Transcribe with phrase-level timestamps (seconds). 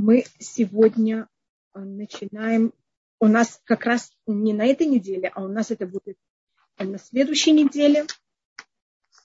[0.00, 1.28] мы сегодня
[1.74, 2.72] э, начинаем,
[3.20, 6.16] у нас как раз не на этой неделе, а у нас это будет
[6.78, 8.06] на следующей неделе.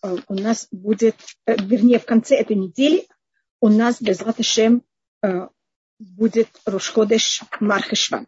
[0.04, 1.16] Э, у нас будет,
[1.46, 3.08] э, вернее, в конце этой недели
[3.62, 4.84] у нас без Раташем
[5.98, 8.28] будет Рушходеш Мархешван.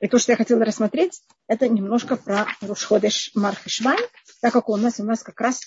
[0.00, 3.98] И то, что я хотела рассмотреть, это немножко про Рушходеш Мархешван,
[4.40, 5.60] так как у нас у нас как раз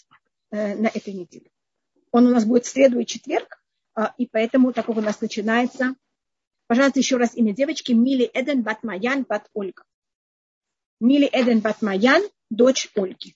[0.50, 1.52] на этой неделе.
[2.12, 3.63] Он у нас будет в среду и четверг,
[4.18, 5.96] и поэтому так как у нас начинается.
[6.68, 7.92] Пожалуйста, еще раз имя девочки.
[7.92, 9.84] Мили Эден Батмаян Бат Ольга.
[11.00, 13.36] Мили Эден Батмаян, дочь Ольги.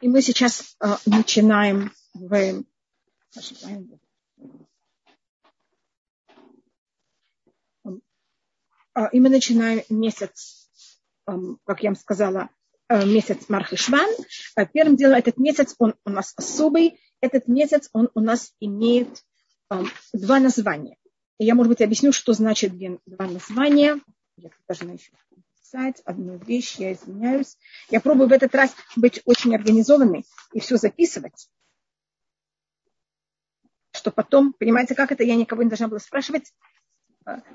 [0.00, 2.64] И мы сейчас э, начинаем в...
[8.94, 10.63] А, и мы начинаем месяц,
[11.26, 12.50] как я вам сказала,
[12.88, 14.08] э, месяц Мархишван.
[14.56, 17.00] А первым делом этот месяц, он у нас особый.
[17.20, 19.08] Этот месяц, он у нас имеет
[20.12, 20.96] два названия.
[21.38, 24.00] Я, может быть, объясню, что значит два названия.
[24.36, 27.56] Я должна еще написать одну вещь, я извиняюсь.
[27.90, 31.48] Я пробую в этот раз быть очень организованной и все записывать
[33.94, 36.52] что потом, понимаете, как это, я никого не должна была спрашивать,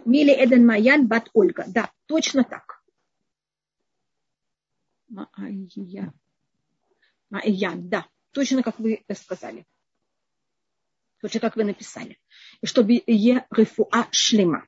[0.06, 1.66] Мили Эден Маян Бат Ольга.
[1.68, 2.79] Да, точно так.
[5.10, 6.14] Маая.
[7.30, 8.08] Маян, да.
[8.32, 9.66] Точно как вы сказали.
[11.22, 12.18] Точно как вы написали.
[12.62, 14.68] И чтобы е рефуа шлема.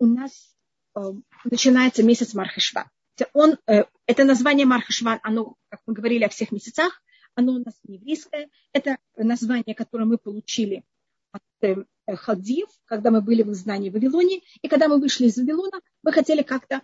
[0.00, 0.54] У нас
[0.94, 1.00] э,
[1.44, 2.90] начинается месяц Мархешва.
[3.32, 7.02] Он, э, это название Мархешван, оно, как мы говорили о всех месяцах,
[7.34, 8.48] оно у нас не еврейское.
[8.72, 10.84] Это название, которое мы получили
[11.32, 14.40] от э, Халдиев, когда мы были в изгнании в Вавилоне.
[14.62, 16.82] И когда мы вышли из Вавилона, мы хотели как-то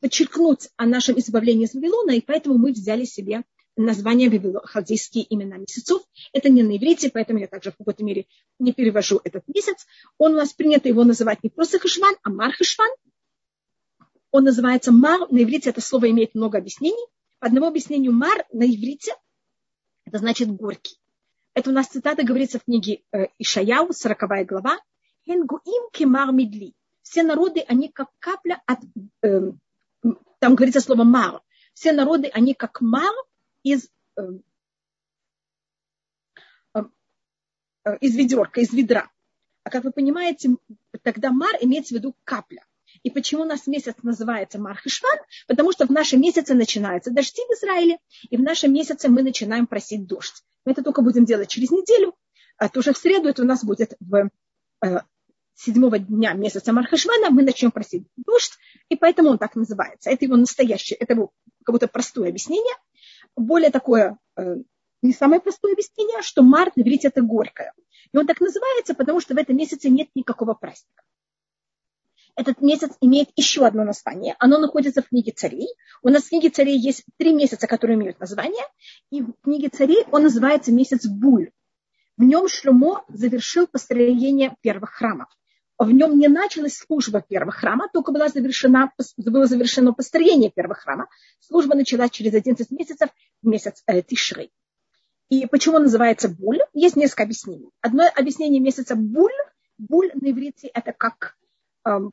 [0.00, 3.42] подчеркнуть о нашем избавлении из Вавилона, и поэтому мы взяли себе
[3.76, 4.30] название
[4.64, 6.02] халдейские имена месяцев.
[6.32, 8.26] Это не на иврите, поэтому я также в какой-то мере
[8.58, 9.86] не перевожу этот месяц.
[10.18, 12.90] Он у нас принято его называть не просто Хашван, а Мар Хашван.
[14.30, 15.28] Он называется Мар.
[15.30, 17.06] На иврите это слово имеет много объяснений.
[17.40, 19.12] По одному объяснению Мар на иврите
[20.04, 20.98] это значит горький.
[21.54, 24.78] Это у нас цитата говорится в книге э, Ишаяу, 40 глава.
[27.02, 28.80] Все народы, они как капля от...
[29.22, 29.52] Э,
[30.38, 31.40] там говорится слово мар.
[31.74, 33.12] Все народы, они как мар
[33.62, 34.22] из, э,
[36.74, 36.82] э,
[38.00, 39.10] из ведерка, из ведра.
[39.64, 40.56] А как вы понимаете,
[41.02, 42.64] тогда мар имеется в виду капля.
[43.02, 45.18] И почему у нас месяц называется Мархишван?
[45.46, 47.98] Потому что в нашем месяце начинаются дожди в Израиле,
[48.30, 50.44] и в нашем месяце мы начинаем просить дождь.
[50.64, 52.14] Мы это только будем делать через неделю,
[52.56, 54.30] а то уже в среду это у нас будет в
[54.82, 55.00] э,
[55.54, 60.10] седьмого дня месяца Мархашвана, мы начнем просить дождь, и поэтому он так называется.
[60.10, 61.14] Это его настоящее, это
[61.64, 62.74] как будто простое объяснение.
[63.36, 64.56] Более такое, э,
[65.02, 67.72] не самое простое объяснение, что март на это горькое.
[68.12, 71.02] И он так называется, потому что в этом месяце нет никакого праздника.
[72.36, 74.34] Этот месяц имеет еще одно название.
[74.40, 75.68] Оно находится в книге царей.
[76.02, 78.64] У нас в книге царей есть три месяца, которые имеют название.
[79.10, 81.50] И в книге царей он называется месяц Буль.
[82.16, 85.28] В нем Шлюмо завершил построение первых храмов.
[85.78, 91.08] В нем не началась служба первого храма, только была завершена, было завершено построение первого храма.
[91.40, 93.10] Служба началась через 11 месяцев,
[93.42, 94.52] месяц э, Тишрей.
[95.30, 96.60] И почему называется Буль?
[96.74, 97.70] Есть несколько объяснений.
[97.80, 99.32] Одно объяснение месяца Буль.
[99.78, 101.36] Буль на иврите это как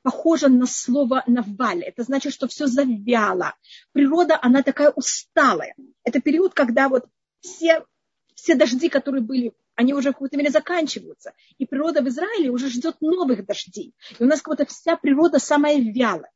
[0.04, 1.84] похоже на слово наваль.
[1.84, 3.56] Это значит, что все завяло.
[3.94, 5.76] Природа, она такая усталая.
[6.04, 7.06] Это период, когда вот
[7.40, 7.86] все,
[8.36, 11.34] все дожди, которые были, они уже в какой-то мере заканчиваются.
[11.58, 13.94] И природа в Израиле уже ждет новых дождей.
[14.18, 16.32] И у нас как будто вся природа самая вялая.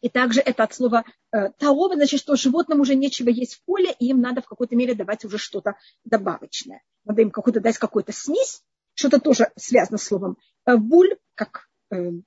[0.00, 3.94] И также это от слова э, таова, значит, что животным уже нечего есть в поле,
[4.00, 6.82] и им надо в какой-то мере давать уже что-то добавочное.
[7.04, 8.62] Надо им какую-то дать какую-то смесь,
[8.94, 10.36] что-то тоже связано с словом
[10.66, 12.24] э, буль, как Эм,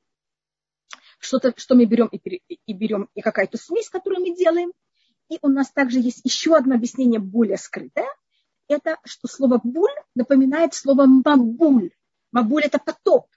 [1.20, 2.18] что-то, что мы берем и,
[2.66, 4.72] и берем, и какая-то смесь, которую мы делаем.
[5.30, 8.08] И у нас также есть еще одно объяснение более скрытое.
[8.68, 11.92] Это, что слово буль напоминает слово мабуль.
[12.32, 13.28] Мабуль– это потоп.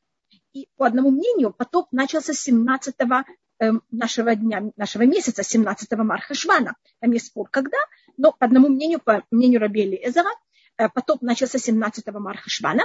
[0.52, 2.94] И по одному мнению, потоп начался с 17
[3.58, 6.76] эм, нашего дня, нашего месяца, 17 Мархашвана.
[7.00, 7.78] Там есть спор, когда,
[8.16, 10.30] но по одному мнению, по мнению Рабели Эзера,
[10.76, 12.84] э, потоп начался 17 Мархашвана.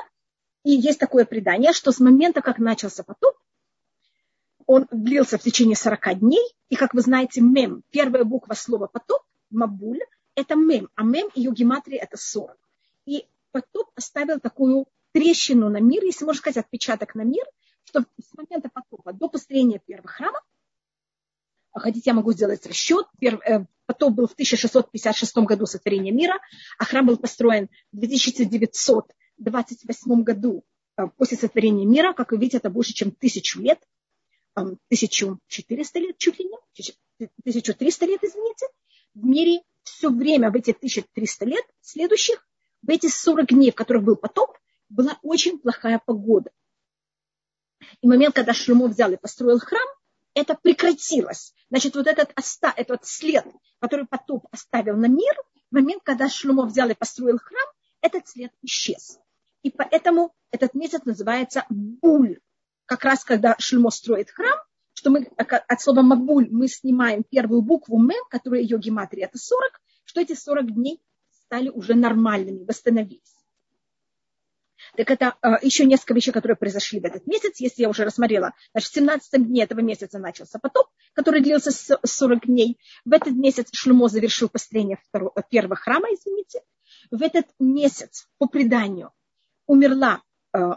[0.64, 3.36] И есть такое предание, что с момента, как начался потоп,
[4.66, 6.44] он длился в течение 40 дней.
[6.70, 10.02] И, как вы знаете, мем, первая буква слова потоп, мабуль,
[10.42, 12.58] это мем, а мем ее гематрия это 40.
[13.06, 17.46] И потоп оставил такую трещину на мир, если можно сказать, отпечаток на мир,
[17.84, 20.42] что с момента потопа до построения первого храма
[21.80, 23.06] хотите, я могу сделать расчет.
[23.22, 26.38] Э, потоп был в 1656 году сотворения мира,
[26.78, 30.64] а храм был построен в 2928 году
[30.98, 32.14] э, после сотворения мира.
[32.14, 33.80] Как вы видите, это больше, чем тысячу лет.
[34.56, 36.58] 1400 лет чуть ли не,
[37.20, 38.66] 1300 лет, извините.
[39.14, 42.46] В мире все время в эти 1300 лет следующих,
[42.82, 44.58] в эти 40 дней, в которых был потоп,
[44.90, 46.52] была очень плохая погода.
[48.02, 49.88] И момент, когда Шлюмо взял и построил храм,
[50.34, 51.54] это прекратилось.
[51.70, 53.46] Значит, вот этот, оста, этот след,
[53.80, 55.36] который потоп оставил на мир,
[55.70, 57.68] в момент, когда Шлюмо взял и построил храм,
[58.02, 59.20] этот след исчез.
[59.64, 62.40] И поэтому этот месяц называется Буль.
[62.86, 64.58] Как раз когда Шлюмо строит храм,
[65.00, 69.82] что мы от слова Мабуль мы снимаем первую букву Мем, которая ее гематрия, это 40,
[70.04, 71.02] что эти 40 дней
[71.46, 73.34] стали уже нормальными, восстановились.
[74.98, 77.62] Так это э, еще несколько вещей, которые произошли в этот месяц.
[77.62, 81.72] Если я уже рассмотрела, значит, в 17 дне этого месяца начался потоп, который длился
[82.04, 82.78] 40 дней.
[83.06, 86.62] В этот месяц Шлюмо завершил построение второго, первого храма, извините.
[87.10, 89.14] В этот месяц, по преданию,
[89.66, 90.22] умерла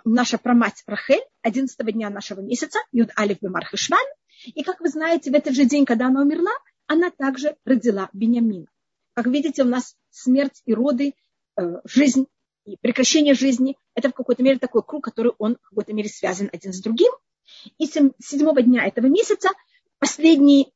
[0.04, 4.04] наша промать Рахель 11 дня нашего месяца, Юд Алиф Бемар Хишван.
[4.44, 6.52] И, как вы знаете, в этот же день, когда она умерла,
[6.86, 8.66] она также родила Бениамина.
[9.14, 11.14] Как видите, у нас смерть и роды,
[11.56, 12.26] э, жизнь
[12.64, 16.48] и прекращение жизни– это в какой-то мере такой круг, который он в какой-то мере связан
[16.52, 17.12] один с другим.
[17.78, 19.50] И седьмого дня этого месяца
[19.98, 20.66] последние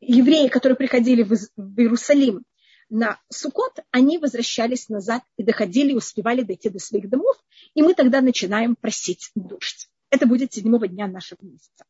[0.00, 1.34] евреи, которые приходили в
[1.78, 2.44] Иерусалим
[2.90, 7.36] на Сукот, они возвращались назад и доходили, и успевали дойти до своих домов,
[7.74, 9.88] и мы тогда начинаем просить дождь.
[10.10, 11.84] Это будет седьмого дня нашего месяца.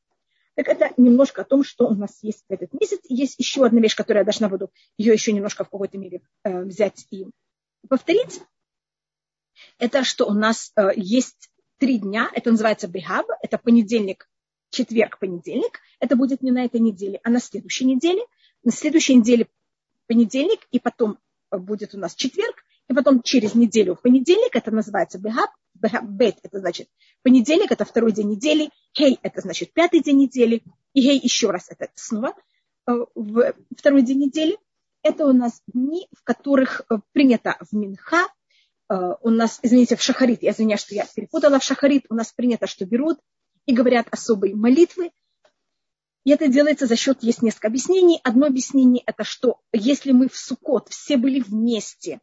[0.55, 3.01] Так это немножко о том, что у нас есть в этот месяц.
[3.09, 6.63] есть еще одна вещь, которую я должна буду ее еще немножко в какой-то мере э,
[6.63, 7.27] взять и
[7.89, 8.41] повторить
[9.79, 14.29] это что у нас э, есть три дня, это называется Бехаб, это понедельник,
[14.71, 15.81] четверг, понедельник.
[16.01, 18.23] Это будет не на этой неделе, а на следующей неделе.
[18.63, 19.49] На следующей неделе
[20.15, 21.19] понедельник, и потом
[21.51, 25.51] э, будет у нас четверг, и потом через неделю в понедельник, это называется Бехаб,
[26.05, 26.89] Бет, это значит
[27.23, 30.63] понедельник, это второй день недели, Хей, это значит пятый день недели,
[30.93, 32.33] и Хей еще раз, это снова
[32.87, 32.93] э,
[33.77, 34.57] второй день недели.
[35.03, 38.29] Это у нас дни, в которых э, принято в Минха
[39.23, 42.67] у нас, извините, в шахарит, я извиняюсь, что я перепутала, в шахарит у нас принято,
[42.67, 43.19] что берут
[43.65, 45.11] и говорят особые молитвы.
[46.25, 48.21] И это делается за счет, есть несколько объяснений.
[48.25, 52.21] Одно объяснение это, что если мы в Сукот все были вместе,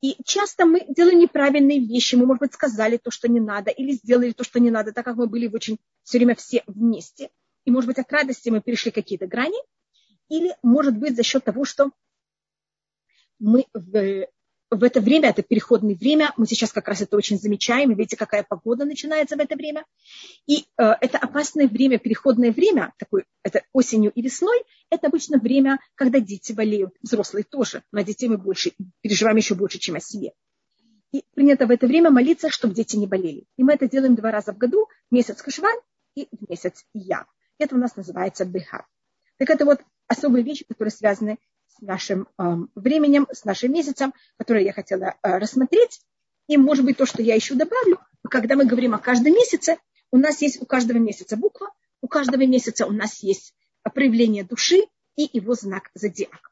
[0.00, 3.92] и часто мы делаем неправильные вещи, мы, может быть, сказали то, что не надо, или
[3.92, 7.30] сделали то, что не надо, так как мы были очень все время все вместе.
[7.64, 9.58] И, может быть, от радости мы перешли какие-то грани.
[10.28, 11.90] Или, может быть, за счет того, что
[13.38, 13.66] мы
[14.70, 18.42] в это время, это переходное время, мы сейчас как раз это очень замечаем, видите, какая
[18.42, 19.84] погода начинается в это время.
[20.46, 25.78] И э, это опасное время, переходное время, такое, это осенью и весной, это обычно время,
[25.94, 30.32] когда дети болеют, взрослые тоже, но детей мы больше переживаем еще больше, чем о себе.
[31.12, 33.44] И принято в это время молиться, чтобы дети не болели.
[33.56, 35.76] И мы это делаем два раза в году, в месяц Хашван
[36.14, 37.24] и в месяц Я.
[37.58, 38.86] Это у нас называется Беха.
[39.38, 41.38] Так это вот особые вещи, которые связаны
[41.78, 42.42] с нашим э,
[42.74, 46.00] временем, с нашим месяцем, который я хотела э, рассмотреть.
[46.46, 47.98] И, может быть, то, что я еще добавлю,
[48.28, 49.76] когда мы говорим о каждом месяце,
[50.10, 51.68] у нас есть у каждого месяца буква,
[52.00, 53.54] у каждого месяца у нас есть
[53.94, 54.82] проявление души
[55.16, 56.50] и его знак зодиака.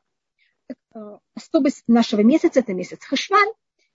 [0.95, 3.49] Э, особость нашего месяца– это месяц Хашван.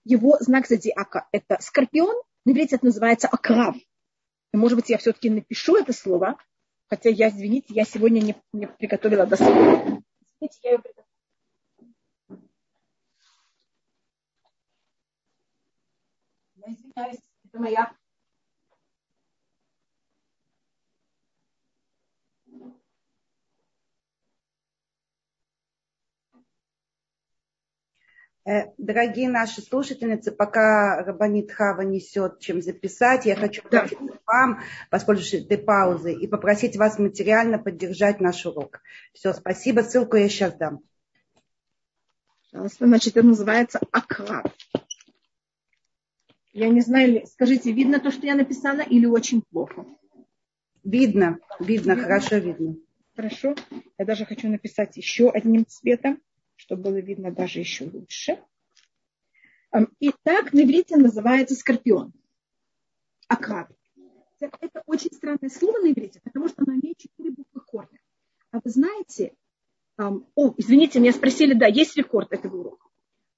[0.03, 2.15] Его знак зодиака– это скорпион.
[2.45, 3.75] На иврите это называется акрав.
[4.53, 6.37] И, может быть, я все-таки напишу это слово,
[6.89, 10.03] хотя я, извините, я сегодня не, не приготовила дословно.
[10.21, 11.10] Извините, я ее приготовила.
[16.63, 17.91] Я извиняюсь, это моя
[28.45, 33.87] э, Дорогие наши слушательницы, пока Рабанит Хава несет, чем записать, я хочу да.
[34.27, 38.81] вам воспользоваться этой паузы и попросить вас материально поддержать наш урок.
[39.13, 39.81] Все, спасибо.
[39.81, 40.81] Ссылку я сейчас дам.
[42.51, 44.53] Значит, это называется Акрат.
[46.53, 49.85] Я не знаю, скажите, видно то, что я написала, или очень плохо?
[50.83, 51.95] Видно, видно, видно?
[51.95, 52.75] хорошо видно.
[53.15, 53.55] Хорошо.
[53.97, 56.21] Я даже хочу написать еще одним цветом,
[56.55, 58.39] чтобы было видно даже еще лучше.
[59.99, 62.13] И так на иврите называется скорпион.
[63.27, 63.71] Акад.
[64.39, 67.99] Это очень странное слово на иврите, потому что оно имеет четыре буквы корня.
[68.49, 69.33] А вы знаете,
[69.97, 72.89] о, извините, меня спросили, да, есть рекорд этого урока.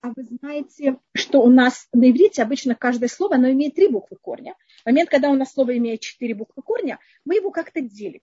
[0.03, 4.17] А вы знаете, что у нас на иврите обычно каждое слово, оно имеет три буквы
[4.17, 4.53] корня.
[4.83, 8.19] В момент, когда у нас слово имеет четыре буквы корня, мы его как-то делим.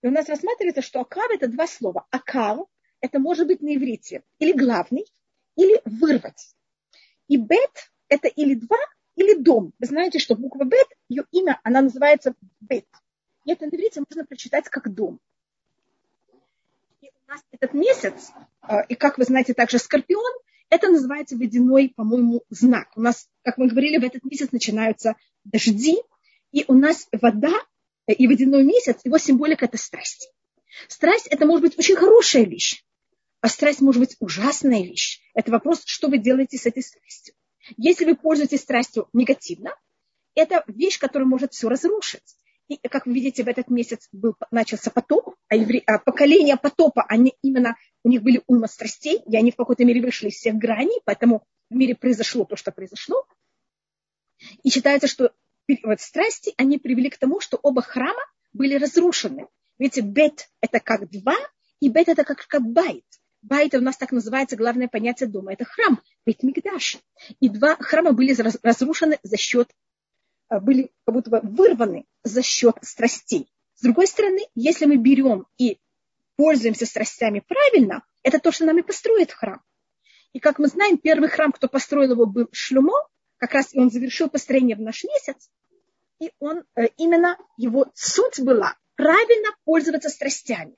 [0.00, 2.06] И у нас рассматривается, что акар это два слова.
[2.10, 2.60] Акар
[3.02, 5.04] это может быть на иврите или главный,
[5.54, 6.56] или вырвать.
[7.26, 8.78] И бет это или два,
[9.14, 9.74] или дом.
[9.78, 12.86] Вы знаете, что буква бет, ее имя, она называется бет.
[13.44, 15.20] И это на иврите можно прочитать как дом.
[17.02, 18.30] И у нас этот месяц,
[18.62, 20.32] а, и как вы знаете, также скорпион,
[20.70, 22.88] это называется водяной, по-моему, знак.
[22.96, 25.96] У нас, как мы говорили, в этот месяц начинаются дожди,
[26.52, 27.52] и у нас вода
[28.06, 30.32] э, и водяной месяц, его символика– это страсть.
[30.88, 32.84] Страсть– это может быть очень хорошая вещь,
[33.40, 35.20] а страсть может быть ужасная вещь.
[35.34, 37.34] Это вопрос, что вы делаете с этой страстью.
[37.76, 39.74] Если вы пользуетесь страстью негативно,
[40.34, 42.36] это вещь, которая может все разрушить.
[42.68, 47.02] И, как вы видите, в этот месяц был, начался потоп, а, евре, а поколение потопа,
[47.08, 50.54] они именно, у них были уйма страстей, и они в какой-то мере вышли из всех
[50.54, 53.26] граней, поэтому в мире произошло то, что произошло.
[54.62, 55.32] И считается, что
[55.82, 59.48] вот страсти, они привели к тому, что оба храма были разрушены.
[59.78, 61.36] Видите, бет– это как два,
[61.80, 63.04] и бет– это как, как байт.
[63.42, 65.52] Байт у нас так называется главное понятие дома.
[65.52, 66.98] Это храм, бет Мигдаш.
[67.40, 69.70] И два храма были разрушены за счет,
[70.48, 73.52] а, были как будто бы вырваны за счет страстей.
[73.74, 75.78] С другой стороны, если мы берем и
[76.38, 79.60] пользуемся страстями правильно, это то, что нам и построит храм.
[80.32, 83.90] И как мы знаем, первый храм, кто построил его, был Шлюмо, как раз и он
[83.90, 85.50] завершил построение в наш месяц.
[86.20, 90.74] И он, э, именно его суть была правильно пользоваться страстями.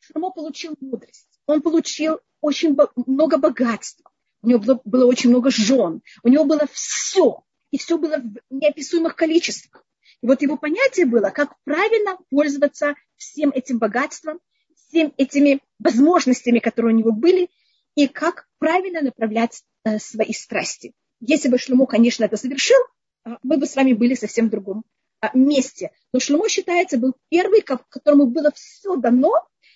[0.00, 2.76] Шлюмо получил мудрость он получил очень
[3.06, 4.08] много богатства,
[4.42, 8.36] у него было, было очень много жен, у него было все, и все было в
[8.50, 9.82] неописуемых количествах.
[10.20, 14.40] И вот его понятие было, как правильно пользоваться всем этим богатством,
[14.88, 17.50] всем этими возможностями, которые у него были,
[17.94, 20.92] и как правильно направлять э, свои страсти.
[21.20, 22.78] Если бы Шлюмо, конечно, это совершил,
[23.24, 24.84] э, мы бы с вами были совсем в другом
[25.20, 25.90] э, месте.
[26.12, 29.32] Но Шлюмо считается был первый, которому было все дано,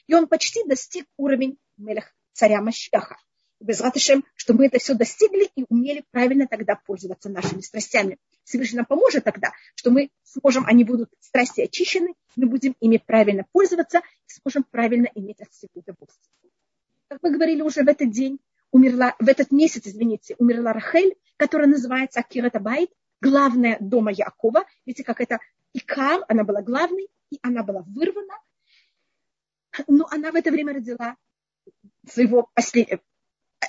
[0.07, 1.59] и он почти достиг уровень
[2.33, 3.17] царя Машьяха.
[3.63, 8.19] Без Ратышем, что мы это все достигли и умели правильно тогда пользоваться нашими страстями.
[8.43, 13.45] Всевышний нам поможет тогда, что мы сможем, они будут страсти очищены, мы будем ими правильно
[13.53, 16.51] пользоваться и сможем правильно иметь от всего удовольствие.
[17.07, 18.41] Как мы говорили уже в этот день,
[18.73, 22.91] умерла, в этот месяц, извините, умерла Рахель, которая называется Акирата Байт,
[23.21, 24.65] главная дома Якова.
[24.85, 25.39] Видите, как это
[25.73, 28.35] Икар, она была главной, и она была вырвана.
[29.87, 31.17] Но она в это время родила
[32.09, 33.01] своего последнего,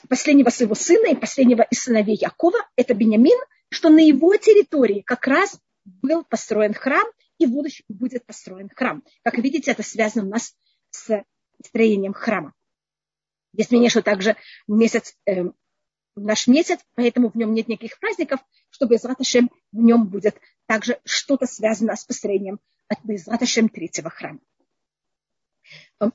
[0.10, 3.38] последнего своего сына и последнего из сыновей Якова, это Бениамин,
[3.70, 7.06] что на его территории как раз был построен храм,
[7.38, 9.04] и в будущем будет построен храм.
[9.24, 10.56] Как видите, это связано у нас
[10.92, 11.24] с
[11.64, 12.54] строением храма.
[13.54, 14.36] Здесь мне что также
[14.68, 15.44] месяц, э,
[16.16, 21.00] наш месяц, поэтому в нем нет никаких праздников, чтобы из Раташем в нем будет также
[21.06, 24.40] что-то связано с построением от Безраташем третьего храма.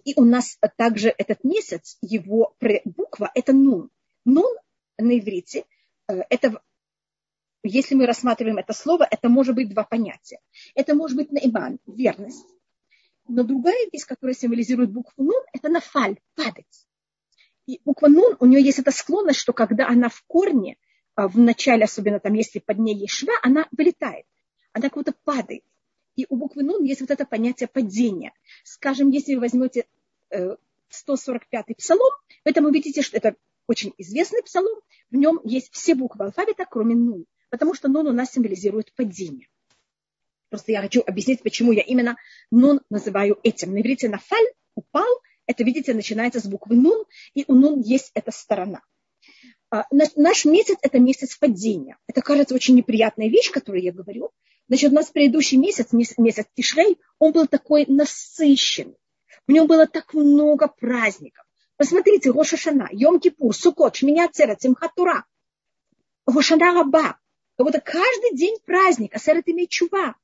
[0.04, 2.54] И у нас также этот месяц, его
[2.84, 3.90] буква– это нун.
[4.24, 4.54] Нун
[4.98, 5.64] на иврите
[6.08, 6.60] э,– это
[7.62, 10.40] если мы рассматриваем это слово, это может быть два понятия.
[10.74, 12.46] Это может быть наибан, верность.
[13.26, 16.86] Но другая вещь, которая символизирует букву нун, это нафаль, падать.
[17.66, 20.78] И буква нун, у нее есть эта склонность, что когда она в корне,
[21.14, 24.24] а, в начале, особенно там, если под ней есть шва, она вылетает.
[24.72, 25.64] Она как будто падает.
[26.18, 28.32] И у буквы Нун есть вот это понятие падения.
[28.64, 29.86] Скажем, если вы возьмете
[30.32, 32.10] 145-й э, псалом,
[32.44, 33.36] в этом вы видите, что это
[33.68, 34.80] очень известный псалом,
[35.12, 39.46] в нем есть все буквы алфавита, кроме Нун, потому что Нун у нас символизирует падение.
[40.50, 42.16] Просто я хочу объяснить, почему я именно
[42.50, 43.72] Нун называю этим.
[43.72, 48.32] На иврите нафаль, упал, это, видите, начинается с буквы Нун, и у Нун есть эта
[48.32, 48.82] сторона.
[49.70, 51.96] А, наш месяц– это месяц падения.
[52.08, 54.32] Это, кажется, очень неприятная вещь, которую я говорю,
[54.68, 58.98] Значит, у нас предыдущий месяц, месяц Тишрей, он был такой насыщенный.
[59.46, 61.46] В нем было так много праздников.
[61.76, 65.24] Посмотрите, Рошашана, Йом-Кипур, Сукот, Шминя Цера, Цимхатура,
[66.26, 67.18] Рошана Раба.
[67.56, 70.16] Как будто каждый день праздник, а Сера Чува.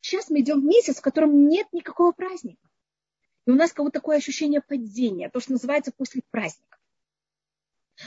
[0.00, 2.68] Сейчас мы идем в месяц, в котором нет никакого праздника.
[3.46, 6.78] И у нас как будто такое ощущение падения, то, что называется после праздника.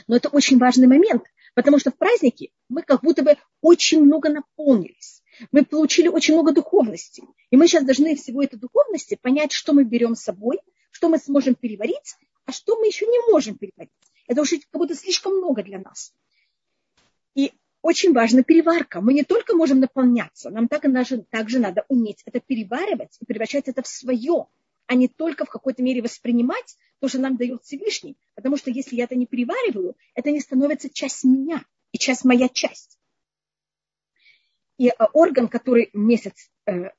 [0.07, 1.23] Но это очень важный момент,
[1.55, 5.20] потому что в празднике мы как будто бы очень много наполнились
[5.51, 7.23] мы получили очень много духовности.
[7.49, 10.59] И мы сейчас должны всего этой духовности понять, что мы берем с собой,
[10.91, 13.91] что мы сможем переварить, а что мы еще не можем переварить.
[14.27, 16.13] Это уже как будто слишком много для нас.
[17.35, 19.01] И очень важна переварка.
[19.01, 23.67] Мы не только можем наполняться, нам так также, также надо уметь это переваривать и превращать
[23.67, 24.47] это в свое,
[24.87, 28.17] а не только в какой-то мере воспринимать то, что нам дает Всевышний.
[28.35, 32.49] Потому что если я это не перевариваю, это не становится часть меня и часть моя
[32.49, 32.99] часть.
[34.81, 36.89] И э, орган, который месяц, э,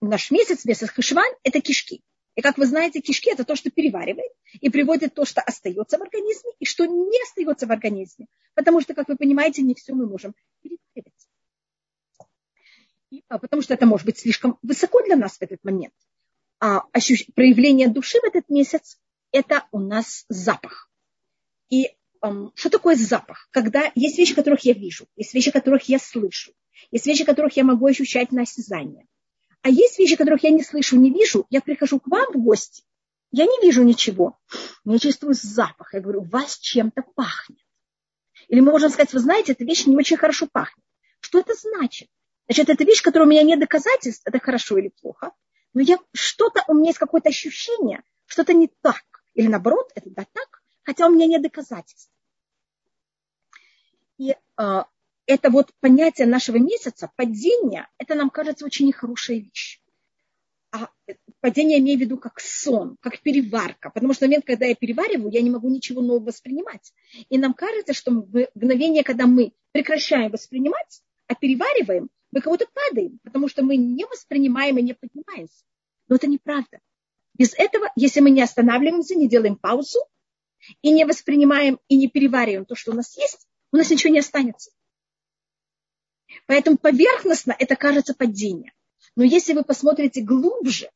[0.00, 2.02] наш месяц, месяц Хашван, это кишки.
[2.34, 6.02] И как вы знаете, кишки это то, что переваривает и приводит то, что остается в
[6.02, 8.26] организме и что не остается в организме.
[8.54, 11.28] Потому что, как вы понимаете, не все мы можем переваривать.
[13.10, 15.94] И, а, потому что это может быть слишком высоко для нас в этот момент.
[16.58, 17.26] А ощущ...
[17.36, 18.98] проявление души в этот месяц–
[19.30, 20.90] это у нас запах.
[21.68, 21.88] И
[22.20, 23.46] эм, что такое запах?
[23.52, 26.52] Когда есть вещи, которых я вижу, есть вещи, которых я слышу,
[26.90, 29.06] есть вещи, которых я могу ощущать на осязание.
[29.62, 31.46] А есть вещи, которых я не слышу, не вижу.
[31.50, 32.82] Я прихожу к вам в гости,
[33.30, 34.38] я не вижу ничего,
[34.84, 35.94] я чувствую запах.
[35.94, 37.58] Я говорю, вас чем-то пахнет.
[38.48, 40.84] Или мы можем сказать, вы знаете, эта вещь не очень хорошо пахнет.
[41.20, 42.08] Что это значит?
[42.46, 45.32] Значит, это вещь, которая у меня нет доказательств, это хорошо или плохо.
[45.72, 49.02] Но я что-то, у меня есть какое-то ощущение, что-то не так.
[49.34, 52.12] Или наоборот, это да так, хотя у меня нет доказательств.
[54.18, 54.84] И э,
[55.32, 59.80] это вот понятие нашего месяца, падение, это нам кажется очень нехорошая вещь.
[60.72, 60.88] А
[61.40, 63.90] падение я имею в виду как сон, как переварка.
[63.90, 66.92] Потому что момент, когда я перевариваю, я не могу ничего нового воспринимать.
[67.28, 73.18] И нам кажется, что в мгновение, когда мы прекращаем воспринимать, а перевариваем, мы кого-то падаем,
[73.22, 75.64] потому что мы не воспринимаем и не поднимаемся.
[76.08, 76.80] Но это неправда.
[77.34, 79.98] Без этого, если мы не останавливаемся, не делаем паузу
[80.80, 84.20] и не воспринимаем и не перевариваем то, что у нас есть, у нас ничего не
[84.20, 84.70] останется.
[86.46, 88.72] Поэтому поверхностно это кажется падение.
[89.16, 90.90] Но если вы посмотрите глубже,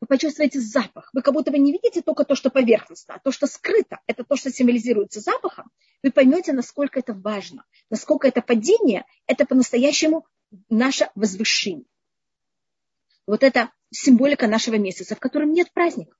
[0.00, 1.10] вы почувствуете запах.
[1.12, 4.24] Вы как будто бы не видите только то, что поверхностно, а то, что скрыто, это
[4.24, 5.70] то, что символизируется запахом,
[6.02, 10.26] вы поймете, насколько это важно, насколько это падение, это по-настоящему
[10.68, 11.86] наше возвышение.
[13.26, 16.16] Вот это символика нашего месяца, в котором нет праздника.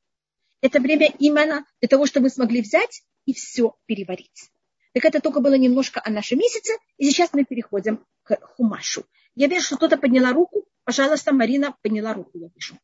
[0.60, 4.50] Это время именно для того, чтобы мы смогли взять и все переварить.
[4.98, 9.04] Так это только было немножко о нашем месяце, и сейчас мы переходим к Хумашу.
[9.36, 10.66] Я вижу, что кто-то подняла руку.
[10.82, 12.76] Пожалуйста, Марина подняла руку, я вижу.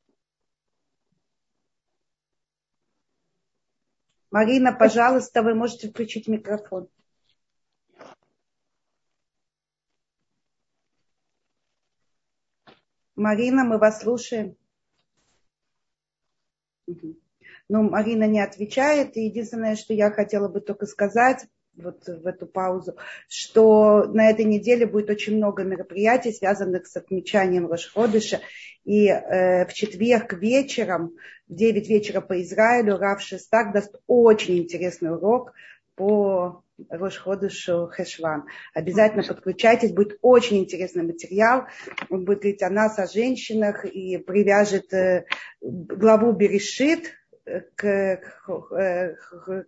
[4.31, 6.89] Марина, пожалуйста, вы можете включить микрофон.
[13.17, 14.57] Марина, мы вас слушаем.
[16.87, 19.17] Ну, Марина не отвечает.
[19.17, 22.97] И единственное, что я хотела бы только сказать, вот в эту паузу,
[23.29, 28.41] что на этой неделе будет очень много мероприятий, связанных с отмечанием Рошходыша.
[28.85, 31.15] И э, в четверг вечером,
[31.49, 35.53] в 9 вечера по Израилю, Рав Шестак даст очень интересный урок
[35.95, 38.45] по Рошходышу Хешван.
[38.75, 41.67] Обязательно подключайтесь, будет очень интересный материал.
[42.11, 45.25] Он будет говорить о нас, о женщинах и привяжет э,
[45.61, 47.13] главу Берешит,
[47.45, 49.17] к, к,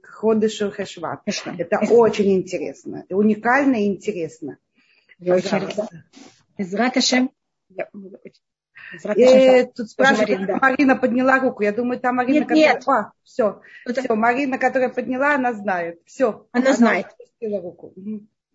[0.00, 1.20] к Ходышу Хешват.
[1.58, 4.58] Это очень интересно, уникально и интересно.
[6.58, 7.30] Израташем.
[9.16, 10.58] И тут спрашивает, да.
[10.60, 11.62] Марина подняла руку.
[11.62, 12.74] Я думаю, там Марина, нет, которая...
[12.74, 12.88] Нет.
[12.88, 14.02] А, все, Это...
[14.02, 16.00] все, Марина, которая подняла, она знает.
[16.06, 16.46] Все.
[16.52, 17.06] Она, она знает.
[17.40, 17.92] руку.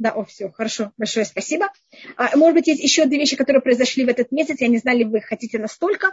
[0.02, 1.70] Да, о, все, хорошо, большое спасибо.
[2.18, 4.60] А, может быть, есть еще две вещи, которые произошли в этот месяц.
[4.60, 6.12] Я не знаю, ли вы хотите настолько.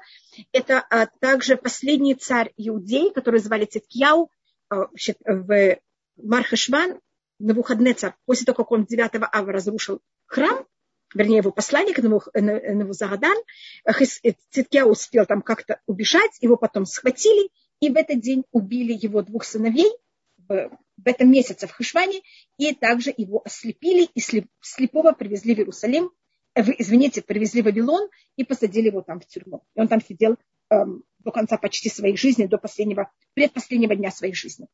[0.52, 4.30] Это а, также последний царь Иудей, который звали Циткияу
[4.68, 4.88] а,
[5.24, 5.78] в
[6.22, 7.00] Мархашван,
[7.38, 10.66] на выходные царь, после того, как он 9 ава разрушил храм,
[11.14, 13.38] вернее, его посланник, Навузагадан,
[14.50, 17.48] Циткияу успел там как-то убежать, его потом схватили,
[17.80, 19.90] и в этот день убили его двух сыновей,
[21.06, 22.20] этом месяце в Хашване,
[22.56, 24.20] и также его ослепили, и
[24.60, 26.10] слепого привезли в Иерусалим,
[26.54, 29.62] э, извините, привезли в Вавилон и посадили его там в тюрьму.
[29.74, 30.36] И он там сидел
[30.70, 34.66] эм, до конца почти своей жизни, до последнего, предпоследнего дня своей жизни.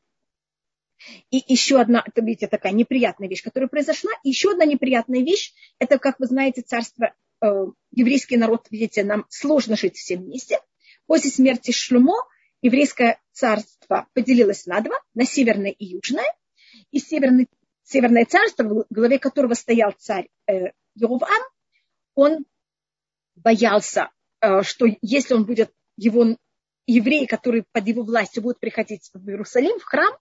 [1.31, 4.11] И еще одна, это, видите, такая неприятная вещь, которая произошла.
[4.23, 7.47] И еще одна неприятная вещь, это, как вы знаете, царство, э,
[7.91, 10.61] еврейский народ, видите, нам сложно жить все вместе.
[11.07, 12.17] После смерти Шлюмо
[12.63, 16.33] еврейское царство поделилось на два, на северное и южное.
[16.91, 17.49] И северный,
[17.83, 21.43] северное царство, в главе которого стоял царь э, Йован,
[22.15, 22.47] он
[23.35, 26.37] боялся, э, что если он будет, его
[26.87, 30.13] евреи, которые под его властью будут приходить в Иерусалим, в храм,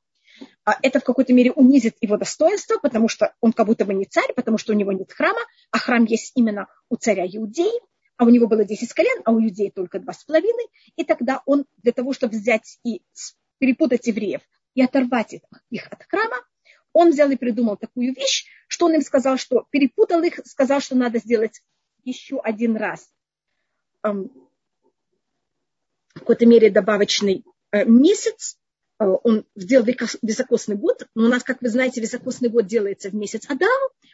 [0.65, 4.06] э, это в какой-то мере унизит его достоинство, потому что он как будто бы не
[4.06, 7.71] царь, потому что у него нет храма, а храм есть именно у царя Иудеи
[8.24, 11.42] а у него было 10 колен, а у людей только два с половиной, и тогда
[11.46, 13.02] он для того, чтобы взять и
[13.58, 14.40] перепутать евреев
[14.76, 15.34] и оторвать
[15.70, 16.38] их от храма,
[16.94, 20.96] он взял и придумал такую вещь, что он им сказал, что перепутал их, сказал, что
[20.96, 21.62] надо сделать
[22.06, 23.12] еще один раз
[24.04, 24.30] в
[26.14, 28.58] какой-то мере добавочный э, месяц,
[29.00, 29.86] э, он сделал
[30.22, 33.70] високосный год, но у нас, как вы знаете, високосный год делается в месяц Адам,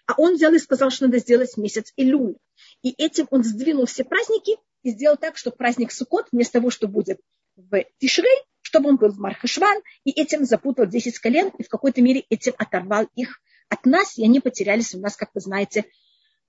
[0.08, 2.38] а он взял и сказал, что надо сделать месяц Илюль.
[2.82, 6.88] И этим он сдвинул все праздники и сделал так, что праздник Суккот, вместо того, что
[6.88, 7.20] будет
[7.56, 12.02] в Тишрей, чтобы он был в Мархашван, и этим запутал 10 колен, и в какой-то
[12.02, 15.86] мере этим оторвал их от нас, и они потерялись у нас, как вы знаете,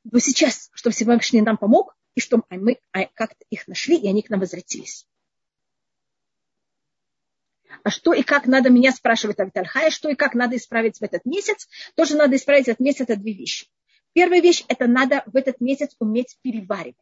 [0.05, 2.79] но сейчас, чтобы Всевышний нам помог, и чтобы мы
[3.14, 5.07] как-то их нашли, и они к нам возвратились.
[7.83, 11.25] А что и как надо, меня спрашивает Авитальхая, что и как надо исправить в этот
[11.25, 13.66] месяц, тоже надо исправить этот месяц, это две вещи.
[14.12, 16.96] Первая вещь, это надо в этот месяц уметь переваривать.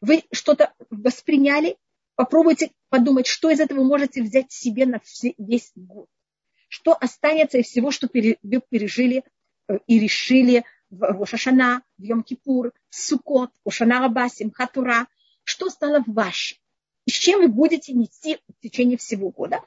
[0.00, 1.76] Вы что-то восприняли,
[2.14, 5.00] попробуйте подумать, что из этого вы можете взять себе на
[5.38, 6.08] весь год.
[6.68, 9.24] Что останется из всего, что вы пережили
[9.68, 15.08] э, и решили в Рошашана, в Йом-Кипур, в Сукот, в Ошана Абасим, Хатура,
[15.42, 16.58] что стало вашим,
[17.06, 19.60] и с чем вы будете нести в течение всего года.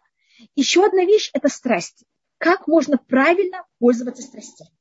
[0.56, 2.06] Еще одна вещь– это страсти.
[2.38, 4.72] Как можно правильно пользоваться страстями.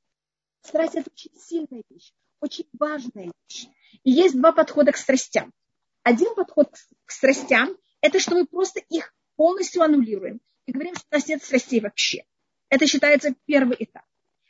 [0.62, 3.66] Страсть– это очень сильная вещь, очень важная вещь.
[4.04, 5.52] И есть два подхода к страстям.
[6.02, 6.70] Один подход
[7.04, 11.42] к страстям– это что мы просто их полностью аннулируем и говорим, что у нас нет
[11.42, 12.24] страстей вообще.
[12.68, 14.04] Это считается первый этап.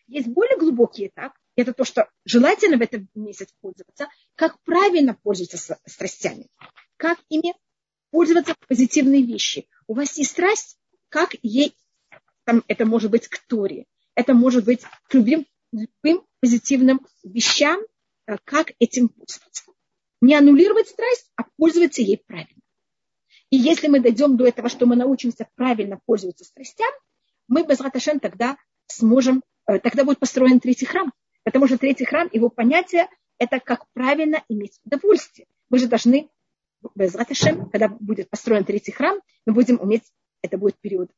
[0.06, 5.78] Есть более глубокий этап, это то, что желательно в этом месяц пользоваться, как правильно пользоваться
[5.86, 6.48] страстями,
[6.96, 7.54] как ими
[8.10, 9.68] пользоваться позитивные вещи.
[9.86, 11.74] У вас есть страсть, как ей,
[12.44, 17.80] там, это может быть к Торе, это может быть к любым, любым позитивным вещам,
[18.26, 19.64] э, как этим пользоваться.
[20.20, 22.60] Не аннулировать страсть, а пользоваться ей правильно.
[23.50, 26.90] И если мы дойдем до этого, что мы научимся правильно пользоваться страстям,
[27.48, 28.56] мы без Раташен тогда
[28.86, 31.12] сможем, э, тогда будет построен третий храм.
[31.44, 33.08] Потому что третий храм, его понятие,
[33.38, 35.48] это как правильно иметь удовольствие.
[35.68, 36.30] Мы же должны,
[36.94, 40.04] без Раташем, когда будет построен третий храм, мы будем уметь
[40.42, 41.10] это будет период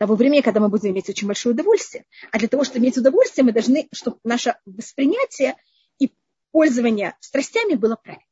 [0.00, 2.06] того времени, когда мы будем иметь очень большое удовольствие.
[2.32, 5.56] А для того, чтобы иметь удовольствие, мы должны, чтобы наше воспринятие
[5.98, 6.10] и
[6.52, 8.24] пользование страстями было правильно.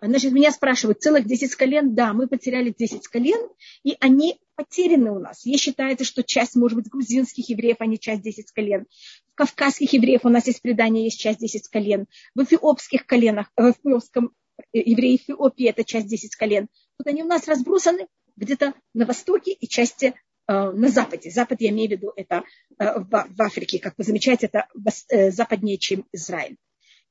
[0.00, 1.96] Значит, меня спрашивают, целых 10 колен?
[1.96, 3.48] Да, мы потеряли 10 колен,
[3.82, 5.44] и они потеряны у нас.
[5.44, 8.86] Есть считается, что часть, может быть, грузинских евреев, они часть 10 колен.
[9.32, 12.06] В кавказских евреев у нас есть предание, есть часть 10 колен.
[12.36, 14.30] В эфиопских коленах, в эфиопском
[14.72, 16.68] евреи Эфиопии это часть 10 колен.
[16.96, 18.06] Тут они у нас разбросаны
[18.38, 20.14] где-то на востоке и части
[20.46, 21.30] э, на западе.
[21.30, 22.44] Запад, я имею в виду, это
[22.78, 24.66] э, в, Африке, как вы замечаете, это
[25.08, 26.56] э, западнее, чем Израиль.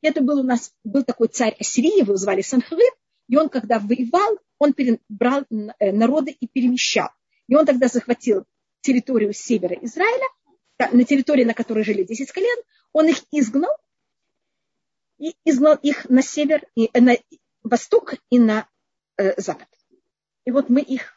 [0.01, 2.93] Это был у нас, был такой царь Ассирии, его звали Санхрib,
[3.27, 4.73] и он, когда воевал, он
[5.09, 5.43] брал
[5.79, 7.09] народы и перемещал.
[7.47, 8.45] И он тогда захватил
[8.81, 10.25] территорию севера Израиля,
[10.91, 12.57] на территории, на которой жили 10 колен,
[12.93, 13.75] он их изгнал,
[15.17, 17.17] и изгнал их на север, и, на
[17.63, 18.67] восток и на
[19.17, 19.67] э, запад.
[20.45, 21.16] И вот мы их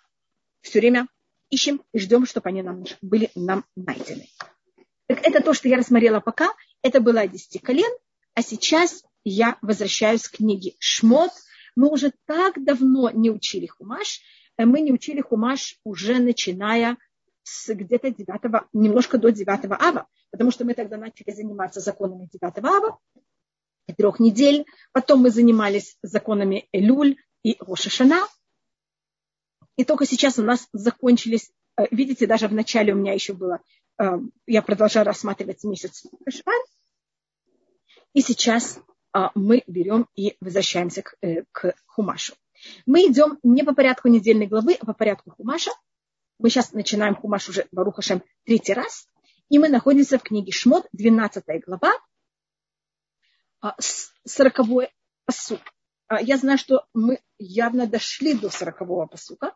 [0.60, 1.08] все время
[1.50, 4.28] ищем и ждем, чтобы они нам были нам найдены.
[5.06, 6.48] Так это то, что я рассмотрела пока.
[6.82, 7.90] Это было 10 колен.
[8.34, 11.32] А сейчас я возвращаюсь к книге Шмот.
[11.76, 14.20] Мы уже так давно не учили Хумаш.
[14.56, 16.96] Э, мы не учили Хумаш уже начиная
[17.42, 18.28] с где-то 9,
[18.72, 22.98] немножко до 9 ава, потому что мы тогда начали заниматься законами 9 ава,
[23.96, 24.66] трех недель.
[24.92, 28.26] Потом мы занимались законами Элюль и Рошашана.
[29.80, 33.62] И только сейчас у нас закончились, э, видите, даже в начале у меня еще было,
[33.98, 34.04] э,
[34.46, 36.60] я продолжаю рассматривать месяц Хашван.
[38.12, 38.78] И сейчас
[39.16, 41.14] э, мы берем и возвращаемся к,
[41.50, 42.34] к Хумашу.
[42.84, 45.70] Мы идем не по порядку недельной главы, а по порядку Хумаша.
[46.38, 49.08] Мы сейчас начинаем Хумаш уже Барухашем третий раз.
[49.48, 51.94] И мы находимся в книге Шмот, 12 глава,
[54.26, 54.90] 40
[55.24, 55.60] посук.
[56.20, 59.54] Я знаю, что мы явно дошли до 40 посука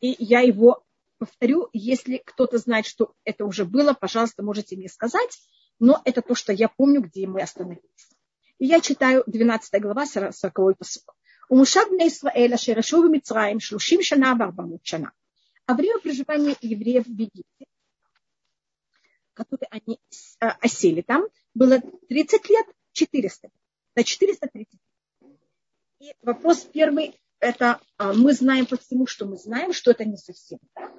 [0.00, 0.84] и я его
[1.18, 1.68] повторю.
[1.72, 5.38] Если кто-то знает, что это уже было, пожалуйста, можете мне сказать.
[5.78, 8.10] Но это то, что я помню, где мы остановились.
[8.58, 11.14] И я читаю 12 глава, 40 посук.
[11.48, 15.12] У Мушаб Исраэля Шерашу в Шлушим Шана Барбамут Шана.
[15.66, 17.66] А время проживания евреев в Египте,
[19.34, 19.98] которые они
[20.40, 23.50] а, осели там, было 30 лет, 400.
[23.96, 24.80] На 430.
[26.00, 30.16] И вопрос первый, это а, мы знаем по всему, что мы знаем, что это не
[30.16, 30.90] совсем так.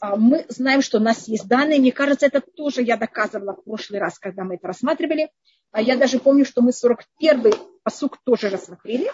[0.00, 1.78] А, мы знаем, что у нас есть данные.
[1.78, 5.30] Мне кажется, это тоже я доказывала в прошлый раз, когда мы это рассматривали.
[5.70, 9.10] А я даже помню, что мы 41-й посук тоже рассмотрели.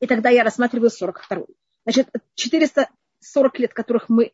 [0.00, 1.54] И тогда я рассматриваю 42-й.
[1.84, 4.32] Значит, 440 лет, которых мы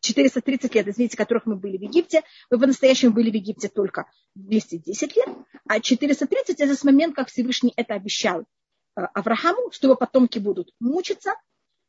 [0.00, 2.22] 430 лет, извините, которых мы были в Египте.
[2.50, 5.28] Мы по-настоящему были в Египте только 210 лет,
[5.68, 8.46] а 430 это с момента, как Всевышний это обещал
[8.96, 11.34] Аврааму, что его потомки будут мучиться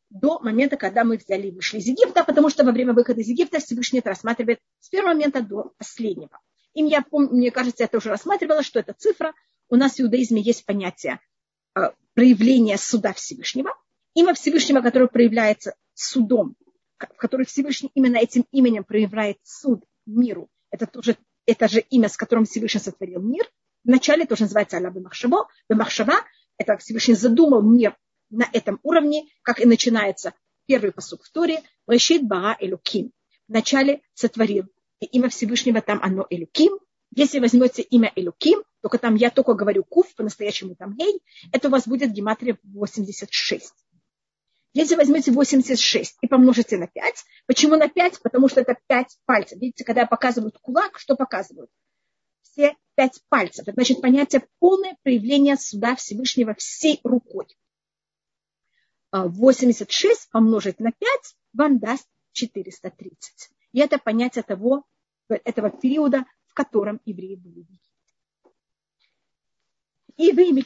[0.10, 3.28] до момента, когда мы взяли и вышли из Египта, потому что во время выхода из
[3.28, 6.39] Египта Всевышний это рассматривает с первого момента до последнего.
[6.74, 9.34] И я помню, мне кажется, я тоже рассматривала, что эта цифра,
[9.70, 11.20] у нас в иудаизме есть понятие,
[11.76, 13.72] э, проявление суда Всевышнего,
[14.13, 16.56] имя Всевышнего, которое проявляется судом,
[16.98, 20.50] в который Всевышний именно этим именем проявляет суд миру.
[20.72, 21.17] Это тоже
[21.48, 23.50] это же имя, с которым Всевышний сотворил мир.
[23.84, 26.17] Вначале тоже называется Алла Бемахшаба.
[26.58, 27.96] Это Всевышний задумал мир
[28.30, 30.34] на этом уровне, как и начинается
[30.65, 31.62] первый посуд в Торе.
[31.88, 33.12] Решит Бара Элюким.
[33.48, 34.65] Вначале сотворил.
[35.00, 36.80] И имя Всевышнего там оно Элюким.
[37.15, 41.72] Если возьмете имя Элюким, только там я только говорю куф, по-настоящему там гей, это у
[41.72, 43.74] вас будет гематрия 86.
[44.74, 48.22] Если возьмете 86 и помножите на 5, почему на 5?
[48.22, 49.60] Потому что это 5 пальцев.
[49.60, 51.72] Видите, когда показывают кулак, что показывают?
[52.58, 53.67] Все 5 пальцев.
[53.67, 57.46] Это значит понятие полное проявление суда Всевышнего всей рукой.
[59.12, 61.10] 86 а, помножить на 5
[61.54, 63.52] вам даст 430.
[63.74, 64.86] И это понятие того,
[65.30, 67.67] этого периода, в котором евреи были в
[70.17, 70.63] И в имя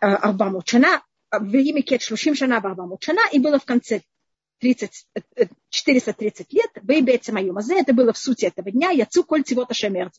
[0.00, 2.56] Арбамут Шана, в имя Кет Шлушим Шана
[3.04, 4.02] Шана, и было в конце
[4.58, 5.06] 30,
[5.68, 10.10] 430 лет, Бейбеца Майомазе, это было в сути этого дня, Яцу Коль Тивота Шемер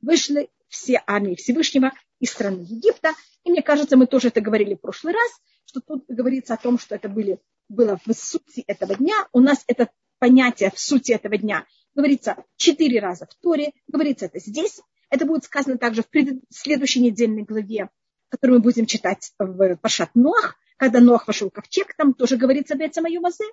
[0.00, 3.12] Вышли все армии Всевышнего из страны Египта.
[3.44, 5.30] И мне кажется, мы тоже это говорили в прошлый раз,
[5.64, 9.14] что тут говорится о том, что это были, было в сути этого дня.
[9.32, 14.38] У нас это понятие в сути этого дня говорится четыре раза в Торе, говорится это
[14.38, 14.80] здесь.
[15.08, 16.06] Это будет сказано также в
[16.50, 17.88] следующей недельной главе,
[18.28, 22.76] которую мы будем читать в Пашат Ноах, когда Ноах вошел в ковчег, там тоже говорится
[22.76, 23.44] Бецама Юмазе.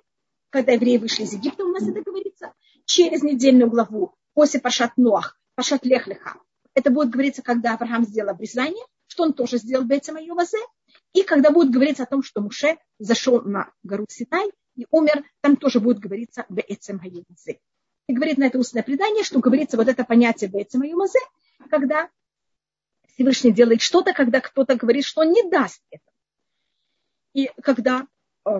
[0.50, 2.52] Когда евреи вышли из Египта, у нас это говорится.
[2.84, 6.34] Через недельную главу, после Пашат Ноах, Пашат Лехлиха,
[6.74, 10.58] это будет говориться, когда Авраам сделал обрезание, что он тоже сделал Бецама Юмазе.
[11.12, 15.56] И когда будет говориться о том, что Муше зашел на гору Ситай и умер, там
[15.56, 17.60] тоже будет говориться Бецам Юмазе.
[18.06, 21.20] И говорит на это устное предание, что говорится вот это понятие Бецам Юмазе,
[21.70, 22.10] когда
[23.14, 26.04] Всевышний делает что-то, когда кто-то говорит, что он не даст это.
[27.34, 28.06] И когда
[28.46, 28.50] э,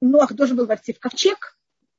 [0.00, 1.56] Ноах должен был войти в ковчег,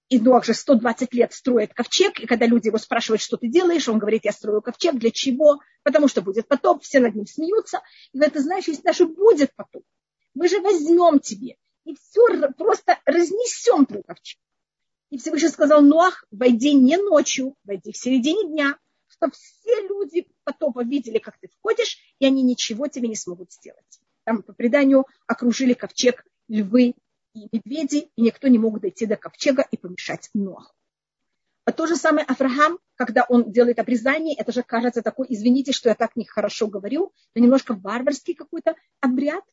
[0.10, 3.88] и Ноах же 120 лет строит ковчег, и когда люди его спрашивают, что ты делаешь,
[3.88, 5.60] он говорит, я строю ковчег, для чего?
[5.84, 7.82] Потому что будет потоп, все над ним смеются.
[8.12, 9.84] И говорит, ты знаешь, если даже будет потоп,
[10.34, 14.40] мы же возьмем тебе и все просто разнесем твой ковчег.
[15.10, 20.84] И Всевышний сказал, Ноах, войди не ночью, войди в середине дня, чтобы все люди потопа
[20.84, 24.00] видели, как ты входишь, и они ничего тебе не смогут сделать.
[24.24, 26.96] Там по преданию окружили ковчег львы
[27.34, 30.74] и медведи, и никто не мог дойти до ковчега и помешать Ноаху.
[31.66, 35.90] А то же самое Авраам, когда он делает обрезание, это же кажется такой, извините, что
[35.90, 39.44] я так нехорошо говорю, но немножко варварский какой-то обряд.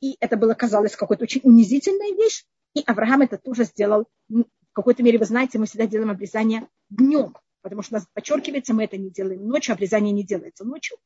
[0.00, 2.44] И это было, казалось, какой-то очень унизительная вещь.
[2.74, 4.06] И Авраам это тоже сделал.
[4.28, 8.74] В какой-то мере, вы знаете, мы всегда делаем обрезание днем потому что у нас подчеркивается,
[8.74, 10.98] мы это не делаем ночью, обрезание не делается ночью.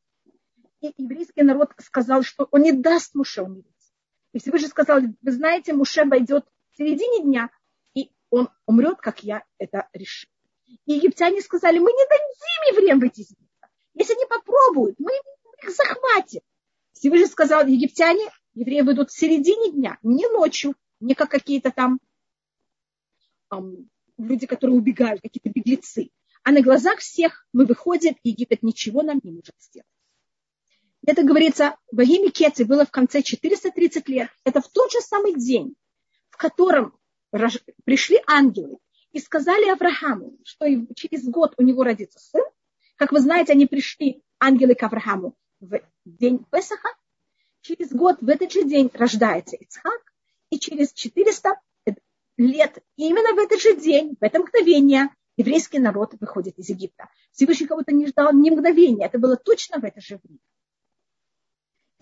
[0.85, 3.65] И еврейский народ сказал, что он не даст Муше умереть.
[4.35, 7.51] И Всевышний сказал, вы знаете, Муше войдет в середине дня,
[7.95, 10.29] и он умрет, как я это решу.
[10.85, 13.69] И египтяне сказали, мы не дадим евреям выйти из Египта.
[13.95, 15.11] Если они попробуют, мы
[15.63, 16.43] их захватим.
[16.93, 21.99] Всевышний сказал, египтяне, евреи выйдут в середине дня, не ночью, не как какие-то там
[23.51, 26.11] эм, люди, которые убегают, какие-то беглецы
[26.45, 29.89] а на глазах всех мы выходим, и Египет ничего нам не может сделать.
[31.07, 34.31] Это говорится, в Агиме Кеце было в конце 430 лет.
[34.45, 35.75] Это в тот же самый день,
[36.31, 36.97] в котором
[37.85, 38.79] пришли ангелы
[39.13, 42.45] и сказали Аврааму, что через год у него родится сын.
[42.97, 46.89] Как вы знаете, они пришли, ангелы к Аврааму, в день Песаха.
[47.61, 50.01] Через год в этот же день рождается Ицхак.
[50.51, 51.51] И через 400
[52.37, 57.09] лет, именно в этот же день, в это мгновение, еврейский народ выходит из Египта.
[57.33, 59.07] Всевышний кого-то не ждал ни мгновения.
[59.07, 60.39] Это было точно в это же время.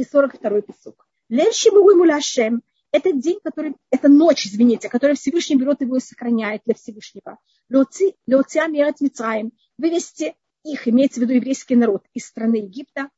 [0.02, 1.06] И 42-й песок.
[1.28, 6.62] Лель Шимуи Муляшем– это день, который, это ночь, извините, который Всевышний берет его и сохраняет
[6.64, 7.38] для Всевышнего.
[7.68, 10.34] Леоциа Мерет Мицраем– вывести
[10.64, 13.10] их, имеется в виду еврейский народ, из страны Египта.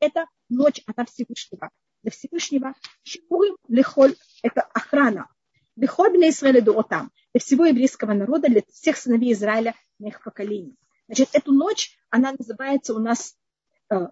[0.00, 1.70] Это ночь от Всевышнего.
[2.02, 2.74] Для Всевышнего.
[3.02, 5.28] Шимуи Лехоль– это охрана.
[5.76, 10.78] Лехоль Бне Исраэля Дуотам для всего еврейского народа, для всех сыновей Израиля на их поколений.
[11.08, 13.36] Значит, эту ночь, она называется у нас
[13.90, 14.08] э,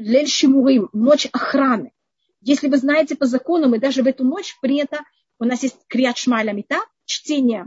[0.00, 1.92] Лель Шимурим, ночь охраны.
[2.40, 5.00] Если вы знаете по закону, мы даже в эту ночь принято,
[5.38, 7.66] у нас есть Криат Шмаля Мита, чтение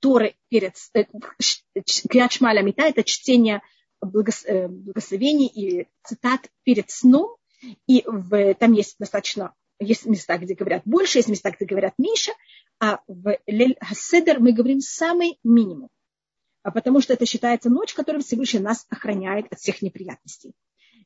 [0.00, 1.04] Торы перед э,
[2.30, 3.62] Шмаля Мита, это чтение
[4.02, 7.36] э, благословений и цитат перед сном.
[7.86, 12.32] И в, там есть достаточно есть места, где говорят больше, есть места, где говорят меньше,
[12.80, 15.88] а в Лель Хаседер мы говорим самый минимум.
[16.62, 20.54] А потому что это считается ночь, которая Всевышний нас охраняет от всех неприятностей.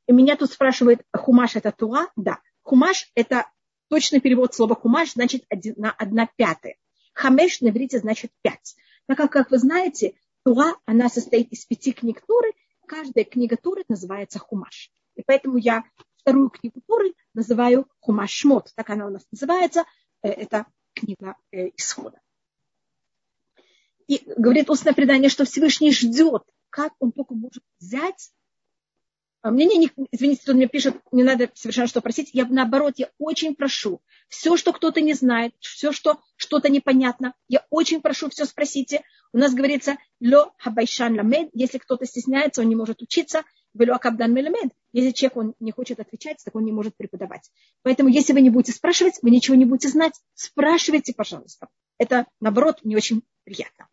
[0.07, 2.09] И меня тут спрашивают, хумаш это туа?
[2.16, 2.40] Да.
[2.62, 3.51] Хумаш это
[3.88, 5.45] точный перевод слова хумаш, значит
[5.77, 6.77] на одна пятая.
[7.14, 8.77] Хамеш на иврите значит пять.
[9.07, 10.14] Так как, как вы знаете,
[10.45, 12.53] туа, она состоит из пяти книг Туры,
[12.87, 14.90] каждая книга Туры называется хумаш.
[15.14, 15.85] И поэтому я
[16.16, 18.71] вторую книгу Туры называю хумаш шмот.
[18.75, 19.85] Так она у нас называется.
[20.23, 22.21] Э, это книга э, исхода.
[24.09, 28.31] И говорит устное предание, что Всевышний ждет, как он только может взять
[29.47, 32.31] а мне не, извините, кто мне пишет, не надо совершенно что просить.
[32.33, 34.01] Я наоборот, я очень прошу.
[34.29, 39.03] Все, что кто-то не знает, все, что что-то непонятно, я очень прошу, все спросите.
[39.33, 44.35] У нас говорится, ло хабайшан ламед, если кто-то стесняется, он не может учиться, вело акабдан
[44.35, 44.73] меламед.
[44.92, 47.49] Если человек он не хочет отвечать, так он не может преподавать.
[47.83, 51.69] Поэтому, если вы не будете спрашивать, вы ничего не будете знать, спрашивайте, пожалуйста.
[51.99, 53.87] Это, наоборот, не очень приятно.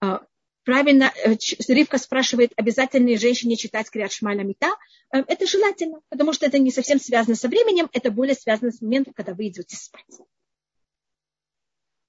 [0.00, 0.22] А,
[0.64, 1.36] правильно, э,
[1.68, 4.70] Ривка спрашивает, обязательно ли женщине читать Криат Мита.
[5.12, 8.80] Э, это желательно, потому что это не совсем связано со временем, это более связано с
[8.80, 10.20] моментом, когда вы идете спать.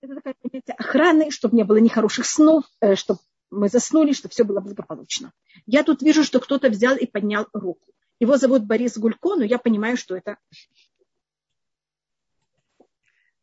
[0.02, 4.46] Это такая понятие охраны, чтобы не было нехороших снов, э, чтобы мы заснули, чтобы все
[4.46, 5.34] было благополучно.
[5.66, 7.94] Я тут вижу, что кто-то взял и поднял руку.
[8.20, 10.38] Его зовут Борис Гулько, но я понимаю, что это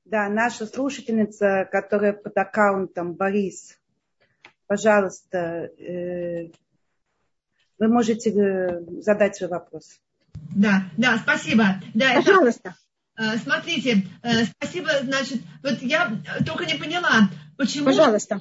[0.09, 3.79] да, наша слушательница, которая под аккаунтом Борис
[4.69, 6.51] пожалуйста, э,
[7.79, 9.99] вы можете э, задать свой вопрос.
[10.55, 11.81] Да, да, спасибо.
[11.95, 12.77] Да, пожалуйста.
[13.17, 14.07] Это, э, смотрите,
[14.57, 16.13] спасибо, значит, вот я
[16.47, 17.87] только не поняла, почему...
[17.87, 18.41] Пожалуйста.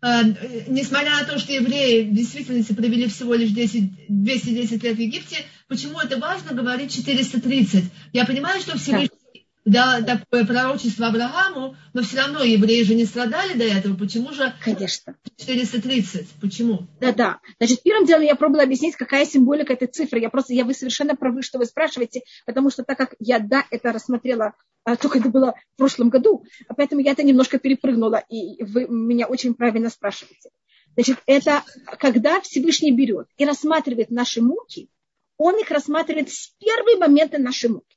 [0.00, 5.38] Несмотря на то, что евреи в действительности провели всего лишь 10, 210 лет в Египте,
[5.66, 7.84] почему это важно говорить 430?
[8.12, 9.23] Я понимаю, что Всевышний
[9.64, 13.96] да, такое пророчество Аврааму, но все равно евреи же не страдали до этого.
[13.96, 15.16] Почему же Конечно.
[15.36, 16.28] 430?
[16.40, 16.86] Почему?
[17.00, 17.38] Да, да.
[17.58, 20.20] Значит, первым делом я пробовала объяснить, какая символика этой цифры.
[20.20, 23.64] Я просто, я вы совершенно правы, что вы спрашиваете, потому что так как я, да,
[23.70, 24.52] это рассмотрела
[24.84, 28.86] а, только это было в прошлом году, а поэтому я это немножко перепрыгнула, и вы
[28.86, 30.50] меня очень правильно спрашиваете.
[30.94, 31.62] Значит, это
[31.98, 34.90] когда Всевышний берет и рассматривает наши муки,
[35.38, 37.93] он их рассматривает с первого момента нашей муки.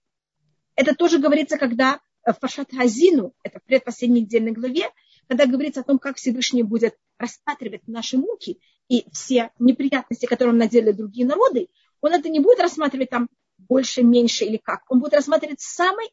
[0.77, 4.89] Это тоже говорится, когда в Пашат Хазину, это в предпоследней недельной главе,
[5.27, 10.59] когда говорится о том, как Всевышний будет рассматривать наши муки и все неприятности, которые он
[10.59, 11.67] наделали другие народы,
[11.99, 14.83] он это не будет рассматривать там больше, меньше или как.
[14.87, 16.09] Он будет рассматривать самый,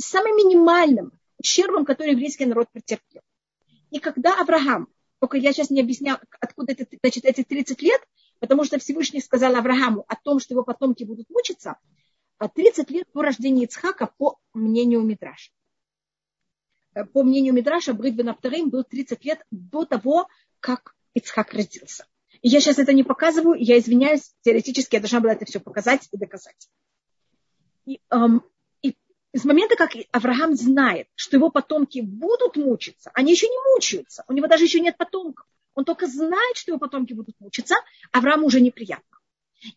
[0.00, 3.20] самым минимальным ущербом, который еврейский народ претерпел.
[3.90, 4.88] И когда Авраам,
[5.20, 8.00] только я сейчас не объясняю, откуда это, значит, эти 30 лет,
[8.40, 11.76] потому что Всевышний сказал Аврааму о том, что его потомки будут мучиться,
[12.38, 15.50] 30 лет по рождению Ицхака, по мнению Мидраша.
[16.94, 20.28] Э, по мнению Мидраша, Бритбен Авторим был 30 лет до того,
[20.60, 22.06] как Ицхак родился.
[22.42, 26.08] И я сейчас это не показываю, я извиняюсь, теоретически я должна была это все показать
[26.12, 26.68] и доказать.
[27.86, 28.42] И, эм,
[28.82, 28.94] и
[29.32, 34.32] с момента, как Авраам знает, что его потомки будут мучиться, они еще не мучаются, у
[34.32, 37.76] него даже еще нет потомков, он только знает, что его потомки будут мучиться,
[38.12, 39.15] Аврааму уже неприятно.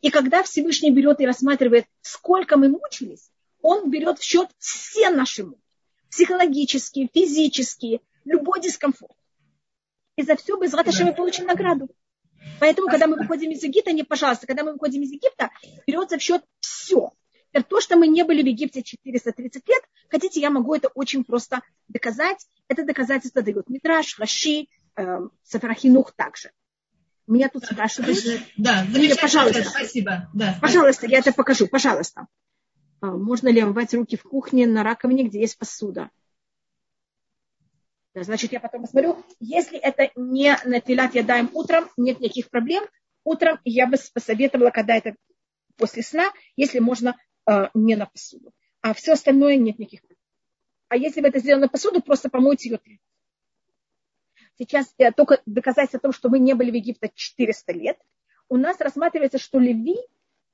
[0.01, 5.43] И когда Всевышний берет и рассматривает, сколько мы мучились, он берет в счет все наши
[5.43, 5.61] муки.
[6.09, 9.15] Психологические, физические, любой дискомфорт.
[10.15, 11.89] И за все без раташи мы получим награду.
[12.59, 15.49] Поэтому, когда мы выходим из Египта, не, пожалуйста, когда мы выходим из Египта,
[15.85, 17.11] берется в счет все.
[17.67, 21.61] То, что мы не были в Египте 430 лет, хотите, я могу это очень просто
[21.87, 22.47] доказать.
[22.67, 26.51] Это доказательство дает Митраш, Раши, э, Сафарахинух также.
[27.29, 28.17] Меня тут спрашивают.
[28.57, 29.63] Да, замечательно, пожалуйста.
[29.63, 30.29] Спасибо.
[30.33, 31.67] Да, пожалуйста, я это покажу.
[31.67, 32.25] Пожалуйста.
[33.01, 36.09] А, можно ли омывать руки в кухне на раковине, где есть посуда?
[38.15, 39.23] Значит, я потом посмотрю.
[39.39, 42.83] Если это не на филат я даем утром, нет никаких проблем.
[43.23, 45.15] Утром я бы посоветовала, когда это
[45.77, 47.15] после сна, если можно
[47.45, 48.53] а, не на посуду.
[48.81, 50.17] А все остальное нет никаких проблем.
[50.87, 52.79] А если вы это сделали на посуду, просто помойте ее
[54.59, 57.97] сейчас э, только доказать о том, что мы не были в Египте 400 лет,
[58.49, 59.97] у нас рассматривается, что Леви,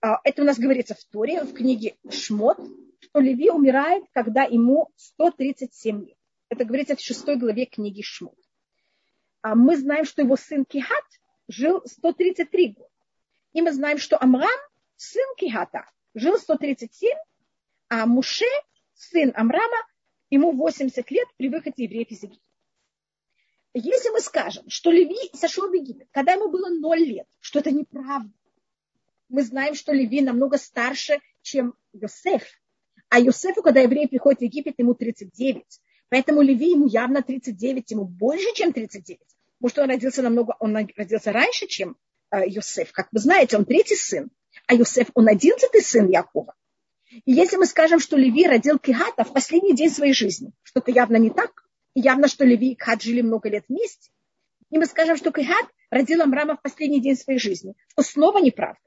[0.02, 2.60] а, это у нас говорится в Торе, в книге Шмот,
[3.00, 6.18] что Леви умирает, когда ему 137 лет.
[6.50, 8.38] Это говорится в шестой главе книги Шмот.
[9.42, 11.06] А мы знаем, что его сын Кихат
[11.48, 12.90] жил 133 года.
[13.54, 14.50] И мы знаем, что Амрам,
[14.96, 17.10] сын Кихата, жил 137,
[17.90, 18.46] а Муше,
[18.94, 19.78] сын Амрама,
[20.30, 22.45] ему 80 лет при выходе евреев из Египта.
[23.78, 27.72] Если мы скажем, что Леви сошел в Египет, когда ему было ноль лет, что это
[27.72, 28.32] неправда.
[29.28, 32.44] Мы знаем, что Леви намного старше, чем Йосеф.
[33.10, 35.64] А Йосефу, когда еврей приходит в Египет, ему 39.
[36.08, 39.20] Поэтому Леви ему явно 39, ему больше, чем 39.
[39.60, 41.98] Может, он родился намного, он родился раньше, чем
[42.32, 42.94] э, Йосеф.
[42.94, 44.32] Как вы знаете, он третий сын.
[44.68, 46.56] а Юсеф, он одиннадцатый сын Якова.
[47.26, 51.18] И если мы скажем, что Леви родил Кихата в последний день своей жизни, что-то явно
[51.18, 51.65] не так,
[51.96, 54.12] явно, что Леви и Кихат жили много лет вместе,
[54.70, 58.82] и мы скажем, что Кихат родил Амрама в последний день своей жизни, что снова неправда,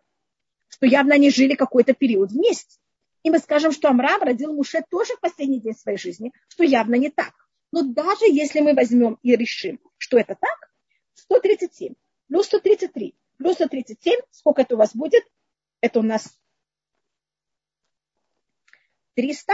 [0.68, 2.78] что явно они жили какой-то период вместе.
[3.22, 6.94] И мы скажем, что Амрам родил Муше тоже в последний день своей жизни, что явно
[6.94, 7.34] не так.
[7.72, 10.72] Но даже если мы возьмем и решим, что это так,
[11.14, 11.94] 137
[12.28, 15.24] плюс 133 плюс 137, сколько это у вас будет?
[15.80, 16.38] Это у нас
[19.14, 19.52] 300.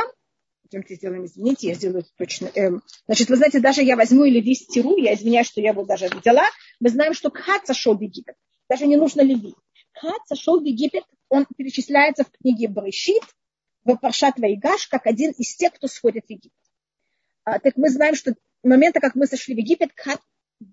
[0.64, 2.50] Пойдемте сделаем, извините, я сделаю точно.
[2.54, 5.84] Эм, значит, вы знаете, даже я возьму или лист тиру, я извиняюсь, что я его
[5.84, 6.44] даже взяла.
[6.80, 8.34] Мы знаем, что Кхат сошел в Египет.
[8.68, 9.54] Даже не нужно Леви.
[9.92, 13.22] Кхат сошел в Египет, он перечисляется в книге Брышит,
[13.84, 16.52] в Паршат Вайгаш, как один из тех, кто сходит в Египет.
[17.44, 20.20] А, так мы знаем, что момента, как мы сошли в Египет, Кхат,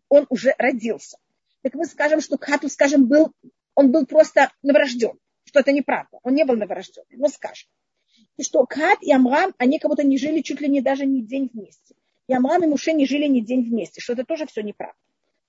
[0.07, 1.17] он уже родился.
[1.63, 3.33] Так мы скажем, что Кхату, скажем, был,
[3.75, 6.19] он был просто новорожден, что это неправда.
[6.23, 7.67] Он не был новорожденный, но скажем.
[8.41, 11.49] Что Кхат и Амрам, они как будто не жили чуть ли не даже не день
[11.53, 11.95] вместе.
[12.27, 14.97] И Амрам и Муше не жили не день вместе, что это тоже все неправда.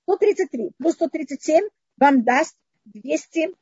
[0.04, 3.54] 133 плюс 137 вам даст 200,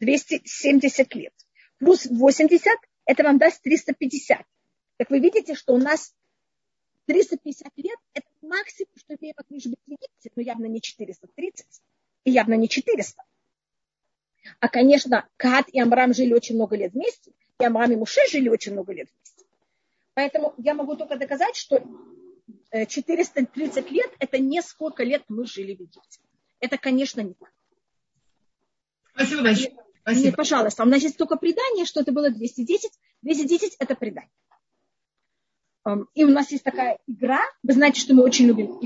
[0.00, 1.32] 270 эм, лет.
[1.78, 2.66] Плюс 80
[3.04, 4.44] это вам даст 350.
[4.96, 6.14] Так вы видите, что у нас
[7.06, 11.66] 350 лет– это максимум, что имеем от быть в Египте, но явно не 430
[12.24, 13.22] и явно не 400.
[14.60, 18.48] А, конечно, Кат и Амрам жили очень много лет вместе, и Амрам и Муше жили
[18.48, 19.44] очень много лет вместе.
[20.14, 21.82] Поэтому я могу только доказать, что
[22.72, 26.20] 430 э, лет– это не сколько лет мы жили в Египте.
[26.60, 27.52] Это, конечно, не так.
[29.14, 29.76] Спасибо большое.
[30.02, 30.26] Спасибо.
[30.26, 30.82] Нет, пожалуйста.
[30.84, 32.90] У нас есть только предание, что это было 210.
[33.22, 34.30] 210– это предание.
[36.14, 37.40] И у нас есть такая игра.
[37.62, 38.78] Вы знаете, что мы очень любим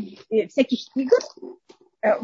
[0.49, 1.18] всяких игр.
[2.01, 2.20] Э,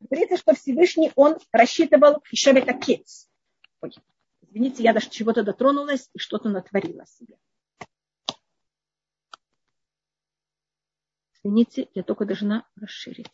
[0.00, 3.28] говорится, что Всевышний, он рассчитывал еще это кец.
[4.50, 7.36] Извините, я даже чего-то дотронулась и что-то натворила себе.
[11.34, 13.30] Извините, я только должна расширить.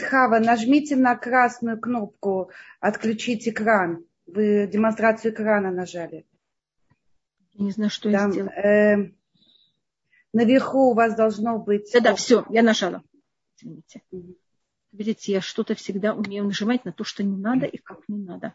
[0.00, 4.04] Хава, нажмите на красную кнопку «Отключить экран».
[4.26, 6.26] Вы демонстрацию экрана нажали.
[7.52, 8.50] Я не знаю, что Там, я сделала.
[8.50, 9.12] Э,
[10.32, 11.90] наверху у вас должно быть...
[11.92, 13.02] Да-да, все, я нажала.
[13.56, 14.02] Извините.
[14.92, 18.54] Видите, я что-то всегда умею нажимать на то, что не надо и как не надо.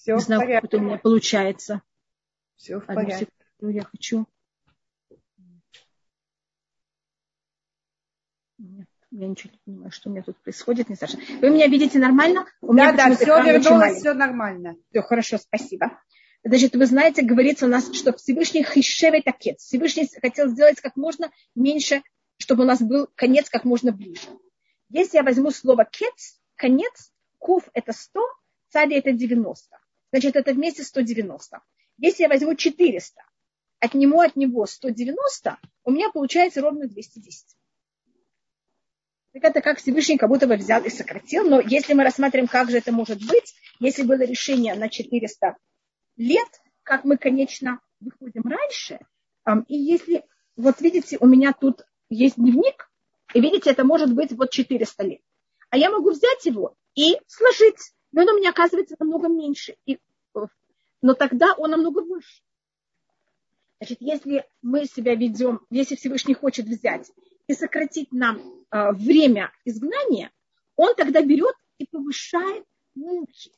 [0.00, 1.82] Все не знаю, как это у меня получается.
[2.56, 3.28] Все в порядке.
[3.58, 4.26] Секунду, я хочу...
[8.58, 10.88] Нет я ничего не понимаю, что у меня тут происходит.
[10.88, 11.18] Не Саша.
[11.40, 12.46] Вы меня видите нормально?
[12.60, 14.76] У меня да, да, все вернулось, все нормально.
[14.90, 15.98] Все хорошо, спасибо.
[16.44, 19.64] Значит, вы знаете, говорится у нас, что Всевышний хишевет отец.
[19.64, 22.02] Всевышний хотел сделать как можно меньше,
[22.38, 24.28] чтобы у нас был конец как можно ближе.
[24.88, 28.20] Если я возьму слово кец, конец, кув это 100,
[28.70, 29.76] цади это 90.
[30.12, 31.60] Значит, это вместе 190.
[31.98, 33.22] Если я возьму 400,
[33.78, 37.56] отниму от него 190, у меня получается ровно 210.
[39.32, 41.48] Так это как Всевышний как будто бы взял и сократил.
[41.48, 45.56] Но если мы рассматриваем, как же это может быть, если было решение на 400
[46.16, 46.48] лет,
[46.82, 48.98] как мы, конечно, выходим раньше,
[49.68, 50.24] и если,
[50.56, 52.90] вот видите, у меня тут есть дневник,
[53.32, 55.20] и видите, это может быть вот 400 лет.
[55.70, 59.98] А я могу взять его и сложить, но он у меня оказывается намного меньше, и,
[61.02, 62.42] но тогда он намного больше.
[63.78, 67.10] Значит, если мы себя ведем, если Всевышний хочет взять
[67.46, 68.38] и сократить нам
[68.70, 70.30] э, время изгнания,
[70.76, 73.52] он тогда берет и повышает муки.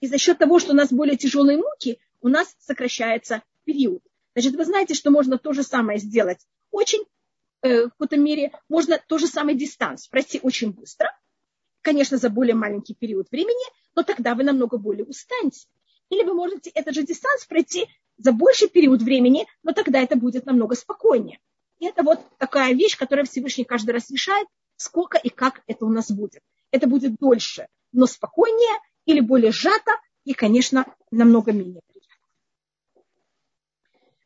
[0.00, 4.02] И за счет того, что у нас более тяжелые муки, у нас сокращается период.
[4.34, 7.04] Значит, вы знаете, что можно то же самое сделать очень,
[7.62, 11.17] э, в какой-то мере, можно то же самое дистанс пройти очень быстро,
[11.88, 13.64] конечно, за более маленький период времени,
[13.96, 15.66] но тогда вы намного более устанете.
[16.10, 17.86] Или вы можете этот же дистанс пройти
[18.18, 21.38] за больший период времени, но тогда это будет намного спокойнее.
[21.78, 25.88] И это вот такая вещь, которая Всевышний каждый раз решает, сколько и как это у
[25.88, 26.42] нас будет.
[26.72, 29.92] Это будет дольше, но спокойнее или более сжато
[30.24, 32.12] и, конечно, намного менее приятно.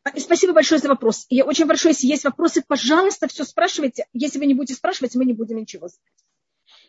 [0.03, 1.27] А, спасибо большое за вопрос.
[1.31, 4.07] Я очень прошу, если есть вопросы, пожалуйста, все спрашивайте.
[4.13, 6.23] Если вы не будете спрашивать, мы не будем ничего знать.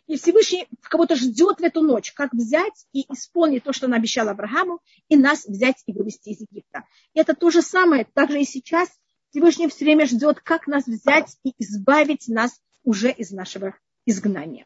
[0.08, 4.28] И Всевышний кого-то ждет в эту ночь, как взять и исполнить то, что он обещал
[4.28, 6.84] Аврааму, и нас взять и вывести из Египта.
[7.14, 8.90] И это то же самое, также и сейчас
[9.30, 12.52] Всевышний все время ждет, как нас взять и избавить нас
[12.84, 13.76] уже из нашего
[14.06, 14.66] изгнания.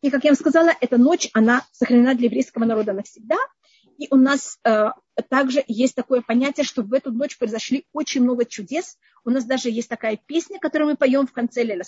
[0.00, 3.36] И, как я вам сказала, эта ночь, она сохранена для еврейского народа навсегда.
[3.98, 4.90] И у нас э,
[5.28, 8.96] также есть такое понятие, что в эту ночь произошли очень много чудес.
[9.24, 11.82] У нас даже есть такая песня, которую мы поем в конце Леля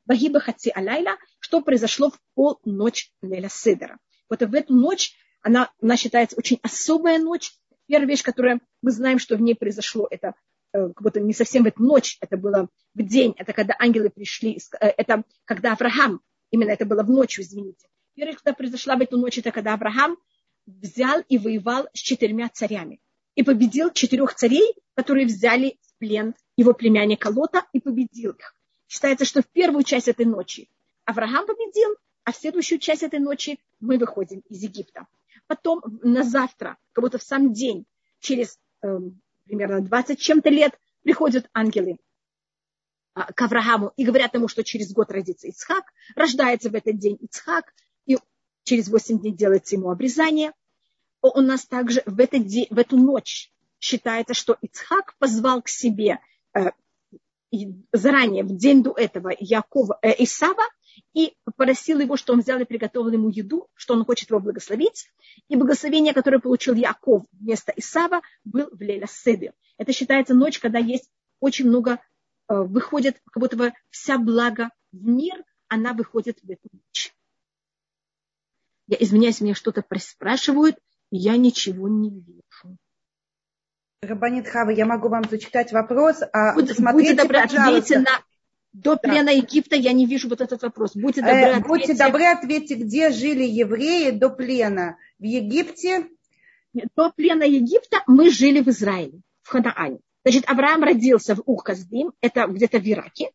[0.00, 3.98] Седа, Багиба Хаци Алайла, что произошло в полночь Леля Седера.
[4.28, 7.52] Вот в эту ночь, она, она считается очень особая ночь.
[7.86, 10.34] Первая вещь, которую мы знаем, что в ней произошло, это
[10.72, 14.10] э, как будто не совсем в эту ночь, это было в день, это когда ангелы
[14.10, 16.20] пришли, э, это когда Авраам,
[16.50, 17.88] именно это было в ночь, извините.
[18.14, 20.16] Первое, когда произошла в эту ночь, это когда Авраам
[20.66, 23.00] взял и воевал с четырьмя царями.
[23.34, 28.54] И победил четырех царей, которые взяли в плен его племянника Лота и победил их.
[28.90, 30.68] Считается, что в первую часть этой ночи
[31.04, 35.06] Авраам победил, а в следующую часть этой ночи мы выходим из Египта.
[35.46, 37.86] Потом на завтра, как будто в сам день,
[38.18, 38.98] через э,
[39.44, 41.98] примерно 20 чем-то лет, приходят ангелы
[43.14, 45.84] э, к Аврааму и говорят ему, что через год родится Ицхак,
[46.16, 47.72] рождается в этот день Ицхак,
[48.06, 48.18] и
[48.64, 50.52] через 8 дней делается ему обрезание.
[51.22, 56.18] У нас также в, этот день, в эту ночь считается, что Ицхак позвал к себе
[56.54, 56.70] э,
[57.92, 60.62] заранее, в день до этого, Якова, э, Исава,
[61.14, 65.10] и попросил его, что он взял и приготовил ему еду, что он хочет его благословить.
[65.48, 69.52] И благословение, которое получил Яков вместо Исава, был в Леля Седы.
[69.78, 71.92] Это считается ночь, когда есть очень много,
[72.48, 77.14] э, выходит, как будто бы вся блага в мир, она выходит в эту ночь.
[78.86, 80.76] Я извиняюсь, меня что-то спрашивают,
[81.10, 82.76] и я ничего не вижу.
[84.02, 86.22] Рабанит Хава, я могу вам зачитать вопрос.
[86.32, 88.08] А Будь, будьте добры, ответьте на...
[88.72, 89.30] До плена да.
[89.32, 90.96] Египта я не вижу вот этот вопрос.
[90.96, 94.96] Будьте добры, э, Будьте добры, ответьте, где жили евреи до плена?
[95.18, 96.08] В Египте?
[96.96, 99.98] До плена Египта мы жили в Израиле, в Ханаане.
[100.24, 103.32] Значит, Авраам родился в Ухаздим, это где-то в Ираке.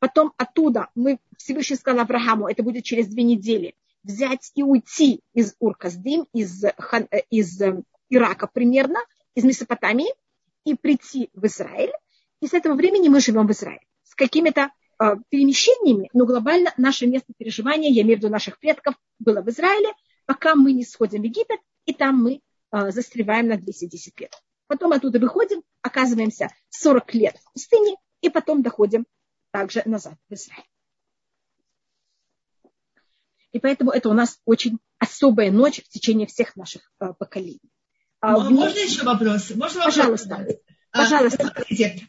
[0.00, 5.54] Потом оттуда мы, Всевышний сказал Аврааму, это будет через две недели, взять и уйти из
[5.60, 6.74] Урказдим, из, э,
[7.30, 8.98] из э, Ирака примерно,
[9.34, 10.12] из Месопотамии
[10.64, 11.92] и прийти в Израиль.
[12.40, 13.86] И с этого времени мы живем в Израиле.
[14.02, 14.70] С какими-то
[15.00, 19.48] э, перемещениями, но глобально наше место переживания, я имею в виду наших предков, было в
[19.48, 19.92] Израиле,
[20.26, 22.40] пока мы не сходим в Египет, и там мы
[22.72, 24.34] э, застреваем на 210 лет.
[24.66, 29.06] Потом оттуда выходим, оказываемся 40 лет в пустыне, и потом доходим
[29.50, 30.64] также назад в Израиль.
[33.52, 37.70] И поэтому это у нас очень особая ночь в течение всех наших э, поколений.
[38.24, 39.50] А, ну, можно еще вопрос?
[39.50, 40.28] Можно Пожалуйста.
[40.28, 40.56] Вопрос?
[40.92, 41.52] Пожалуйста.
[41.54, 41.60] А,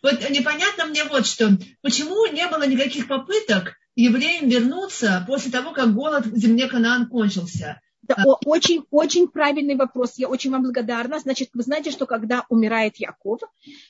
[0.02, 1.50] вот непонятно мне вот что.
[1.82, 7.82] Почему не было никаких попыток евреям вернуться после того, как голод в земле Канаан кончился?
[8.04, 10.14] Да, очень, очень правильный вопрос.
[10.18, 11.20] Я очень вам благодарна.
[11.20, 13.42] Значит, вы знаете, что когда умирает Яков,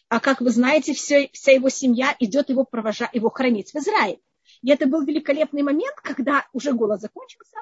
[0.09, 4.19] а как вы знаете, все, вся его семья идет его провожать, его хранить в Израиль.
[4.63, 7.57] И это был великолепный момент, когда уже голод закончился,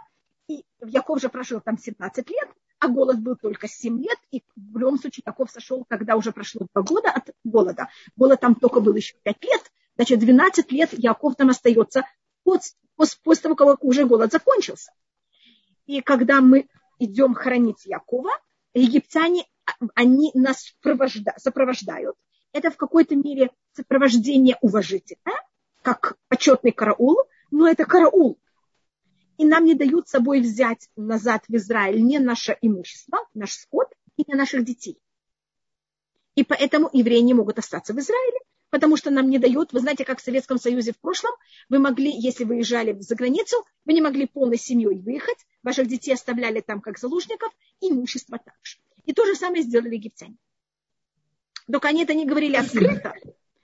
[0.48, 2.50] и Яков же прожил там 17 лет,
[2.84, 6.68] а голод был только 7 лет, и в любом случае Яков сошел, когда уже прошло
[6.74, 7.88] 2 года от голода.
[8.18, 12.04] Голод там только был еще 5 лет, значит, 12 лет Яков там остается
[12.44, 12.76] после,
[13.24, 14.92] после того, как уже голод закончился.
[15.86, 16.68] И когда мы
[17.00, 18.32] идем хранить Якова,
[18.74, 19.46] египтяне,
[19.96, 20.76] они нас
[21.38, 22.16] сопровождают.
[22.52, 25.42] Это в какой-то мере сопровождение уважительное,
[25.84, 27.18] как почетный караул,
[27.50, 28.40] но это караул
[29.38, 33.88] и нам не дают с собой взять назад в Израиль не наше имущество, наш скот
[34.18, 35.00] и не наших детей.
[36.36, 40.04] И поэтому евреи не могут остаться в Израиле, потому что нам не дают, вы знаете,
[40.04, 41.32] как в Советском Союзе в прошлом,
[41.70, 46.14] вы могли, если вы выезжали за границу, вы не могли полной семьей выехать, ваших детей
[46.14, 48.78] оставляли там как заложников, и имущество также.
[49.06, 50.38] И то же самое сделали египтяне.
[51.72, 53.14] Только они это не говорили открыто,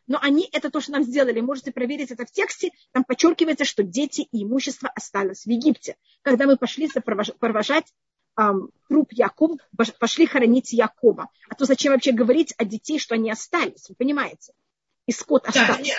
[0.09, 1.39] но они это то, что нам сделали.
[1.39, 2.71] Можете проверить это в тексте.
[2.91, 5.95] Там подчеркивается, что дети и имущество осталось в Египте.
[6.23, 6.89] Когда мы пошли
[7.39, 7.85] провожать
[8.35, 9.57] эм, труп Якова,
[9.99, 11.29] пошли хоронить Якова.
[11.47, 13.87] А то зачем вообще говорить о детей, что они остались?
[13.87, 14.53] Вы понимаете?
[15.05, 15.93] И скот остался.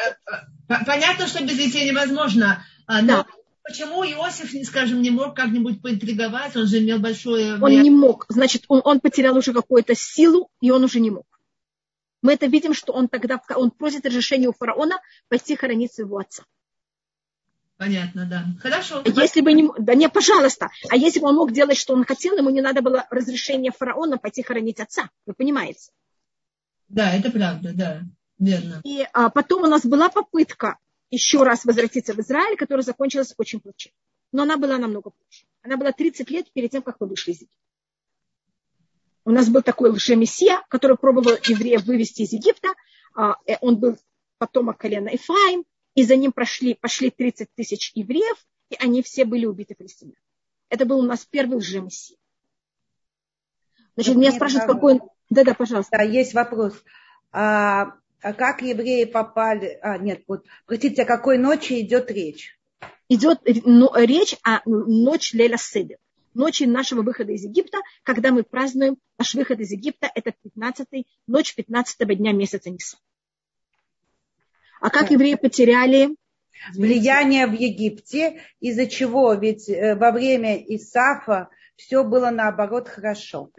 [0.69, 2.65] Да, э, понятно, что без детей невозможно.
[2.87, 3.27] А, но да.
[3.63, 6.57] Почему Иосиф, скажем, не мог как-нибудь поинтриговать?
[6.57, 7.63] Он же имел большое...
[7.63, 8.27] Он не мог.
[8.29, 11.30] Значит, он, он потерял уже какую-то силу, и он уже не мог
[12.23, 16.45] мы это видим, что он тогда он просит разрешения у фараона пойти хоронить своего отца.
[17.77, 18.45] Понятно, да.
[18.61, 19.03] Хорошо.
[19.07, 19.71] Если бы не...
[19.79, 20.69] Да не, пожалуйста.
[20.91, 24.19] А если бы он мог делать, что он хотел, ему не надо было разрешения фараона
[24.19, 25.09] пойти хоронить отца.
[25.25, 25.91] Вы понимаете?
[26.89, 28.03] Да, это правда, да.
[28.39, 28.83] Верно.
[28.85, 30.77] И а, потом у нас была попытка
[31.11, 33.97] еще раз возвратиться в Израиль, которая закончилась очень плачевно.
[34.33, 35.47] Но она была намного позже.
[35.63, 37.57] Она была 30 лет перед тем, как мы вышли из Египта.
[39.31, 42.71] У нас был такой лжемессия, который пробовал евреев вывести из Египта.
[43.15, 43.97] А, э, он был
[44.39, 45.65] потомок колена Ифаим,
[45.95, 48.37] и за ним прошли, пошли 30 тысяч евреев,
[48.71, 50.21] и они все были убиты палестинянами.
[50.69, 52.17] Это был у нас первый лжемессия.
[53.95, 55.01] Значит, меня спрашивают, какой...
[55.29, 55.97] Да-да, пожалуйста.
[55.97, 56.75] Да, есть вопрос.
[57.31, 59.79] А, а как евреи попали...
[59.81, 62.59] А, нет, вот, простите, о какой ночи идет речь?
[63.11, 65.99] идет речь о ночь Леля Седер,
[66.35, 70.89] ночи нашего выхода из Египта, когда мы празднуем наш выход из Египта, это 15
[71.27, 72.99] ночь 15 дня месяца Ниса.
[74.81, 76.17] А как евреи потеряли
[76.75, 79.35] влияние в Египте, из-за чего?
[79.35, 83.51] Ведь э, во время Исафа все было наоборот хорошо.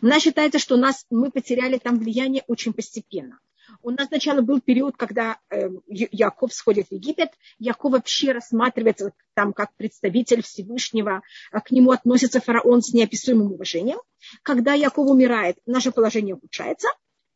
[0.00, 3.38] У нас считается, что нас, мы потеряли там влияние очень постепенно.
[3.82, 7.30] У нас сначала был период, когда э, Яков сходит в Египет.
[7.58, 11.22] Яков вообще рассматривается там как представитель Всевышнего.
[11.50, 13.98] А к нему относится фараон с неописуемым уважением.
[14.42, 16.88] Когда Яков умирает, наше положение ухудшается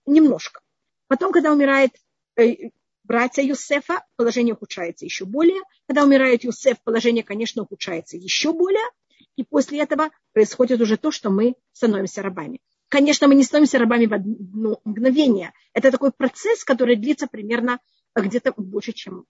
[0.07, 0.61] немножко.
[1.09, 1.93] Потом, когда умирает
[2.37, 2.71] э,
[3.05, 5.61] братья Юсефа, положение ухудшается еще более.
[5.87, 8.89] Когда умирает Юсеф, положение, конечно, ухудшается еще более.
[9.37, 12.61] И после этого происходит уже то, что мы становимся рабами.
[12.93, 15.55] Конечно, мы не становимся рабами в одно мгновение.
[15.73, 17.81] Это такой процесс, который длится примерно
[18.15, 19.25] где-то больше, чем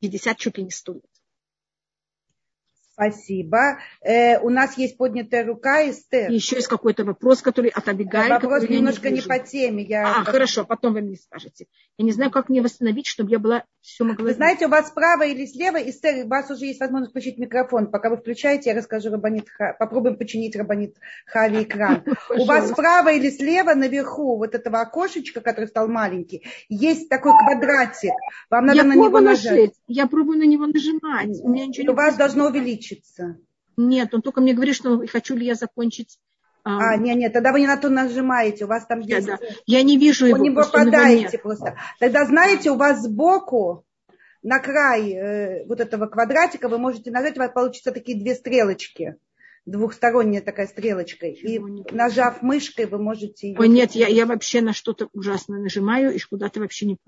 [0.00, 1.10] 50 чуть ли не 100 лет.
[2.94, 3.78] Спасибо.
[4.02, 6.30] Э, у нас есть поднятая рука, Эстер.
[6.30, 8.30] Еще есть какой-то вопрос, который от Абигаиль.
[8.30, 9.82] Вопрос немножко не, не по теме.
[9.82, 10.06] Я...
[10.06, 11.66] А, хорошо, потом вы мне скажете.
[11.98, 14.24] Я не знаю, как мне восстановить, чтобы я была все могла...
[14.24, 17.90] Вы знаете, у вас справа или слева, Эстер, у вас уже есть возможность включить микрофон.
[17.90, 19.74] Пока вы включаете, я расскажу Рабанит Ха...
[19.76, 20.94] Попробуем починить Рабанит
[21.26, 22.04] Хали экран.
[22.30, 28.12] У вас справа или слева наверху вот этого окошечка, который стал маленький, есть такой квадратик.
[28.50, 29.72] Вам надо на него нажать.
[29.88, 31.40] Я пробую на него нажимать.
[31.42, 33.38] У меня ничего не У вас должно увеличиться увеличится.
[33.76, 36.18] Нет, он только мне говорит, что хочу ли я закончить.
[36.66, 39.26] А, нет, нет, тогда вы не на то нажимаете, у вас там есть...
[39.26, 39.46] Да, да.
[39.66, 40.38] Я не вижу его.
[40.38, 41.76] Вы не попадаете просто.
[42.00, 43.84] Тогда, знаете, у вас сбоку,
[44.42, 49.16] на край э, вот этого квадратика, вы можете нажать, у вас получится такие две стрелочки
[49.66, 51.26] двухсторонняя такая стрелочка.
[51.26, 51.58] И
[51.90, 53.48] нажав мышкой, вы можете...
[53.48, 53.58] Ее...
[53.58, 56.98] Ой, нет, я, я вообще на что-то ужасно нажимаю и куда-то вообще не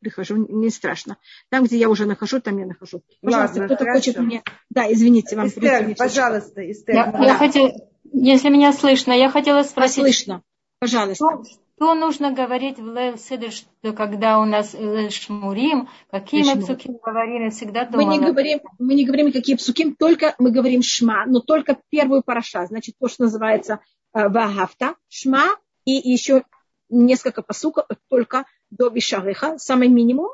[0.00, 0.46] прихожу.
[0.48, 1.16] Не страшно.
[1.50, 3.02] Там, где я уже нахожу, там я нахожу.
[3.22, 4.42] Пожалуйста, Ладно, кто-то хочет мне...
[4.70, 6.94] Да, извините, вам Эстер, пожалуйста, Эстер.
[6.94, 7.24] Я, да.
[7.24, 7.72] я хотела...
[8.12, 10.02] Если меня слышно, я хотела спросить...
[10.02, 10.42] Слышно.
[10.78, 11.24] Пожалуйста.
[11.42, 16.88] Что нужно говорить в Лейл Седер, что когда у нас Лейл Шмурим, какие мы псуки
[17.04, 18.06] говорим, я всегда думала.
[18.06, 22.22] Мы не говорим, мы не говорим какие псуки, только мы говорим шма, но только первую
[22.22, 23.80] параша, значит то, что называется
[24.12, 25.46] э, вагафта, шма
[25.84, 26.44] и еще
[26.88, 30.28] несколько посуков только до вишариха, самый минимум,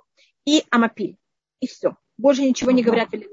[0.44, 1.16] и амапиль.
[1.60, 1.96] И все.
[2.18, 3.28] Больше ничего не говорят в Лейл.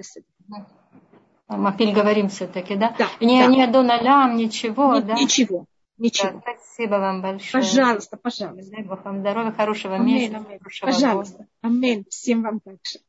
[1.47, 2.93] Амапиль говорим все-таки, да?
[2.97, 3.07] Да.
[3.21, 3.47] Не, да.
[3.47, 5.13] не адоналям, ничего, Ни, да?
[5.13, 5.65] Ничего.
[5.97, 6.31] Ничего.
[6.31, 7.63] Да, спасибо вам большое.
[7.63, 8.71] Пожалуйста, пожалуйста.
[8.71, 10.37] Дай Бог вам здоровья, хорошего амин, месяца.
[10.37, 10.59] Амин.
[10.81, 11.47] Пожалуйста.
[11.61, 12.05] Амин.
[12.09, 12.99] Всем вам также.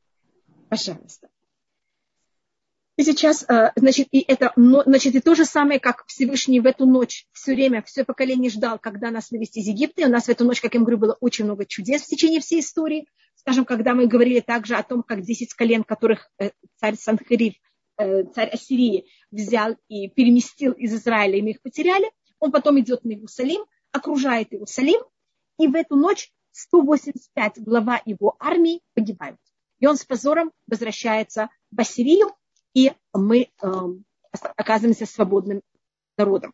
[0.71, 1.29] Пожалуйста.
[2.97, 6.85] И сейчас, э, значит, и это, значит, и то же самое, как Всевышний в эту
[6.85, 10.03] ночь все время, все поколение ждал, когда нас вывести из Египта.
[10.03, 12.41] И у нас в эту ночь, как я говорю, было очень много чудес в течение
[12.41, 13.07] всей истории.
[13.37, 17.55] Скажем, когда мы говорили также о том, как 10 колен, которых э, царь Санхариф,
[17.99, 22.11] э, царь Ассирии взял и переместил из Израиля, и мы их потеряли.
[22.41, 25.01] Он потом идет на Иерусалим, окружает Иерусалим,
[25.59, 29.39] и в эту ночь 185 глава его армии погибают.
[29.81, 32.35] И он с позором возвращается в Ассирию,
[32.75, 33.69] и мы э,
[34.57, 35.63] оказываемся свободным
[36.17, 36.53] народом.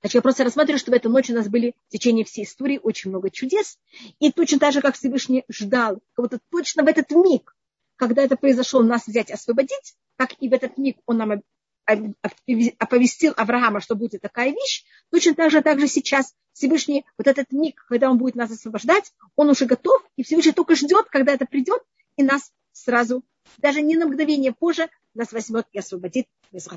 [0.00, 2.80] Значит, я просто рассматриваю, что в эту ночь у нас были в течение всей истории
[2.82, 3.78] очень много чудес.
[4.18, 7.54] И точно так же, как Всевышний ждал, кого-то точно в этот миг,
[7.94, 11.42] когда это произошло, нас взять освободить, как и в этот миг он нам
[11.84, 17.50] оповестил Авраама, что будет такая вещь, точно так же, так же сейчас Всевышний, вот этот
[17.50, 21.46] миг, когда он будет нас освобождать, он уже готов, и Всевышний только ждет, когда это
[21.46, 21.82] придет,
[22.16, 23.24] и нас сразу,
[23.58, 26.68] даже не на мгновение позже, нас возьмет и освободит без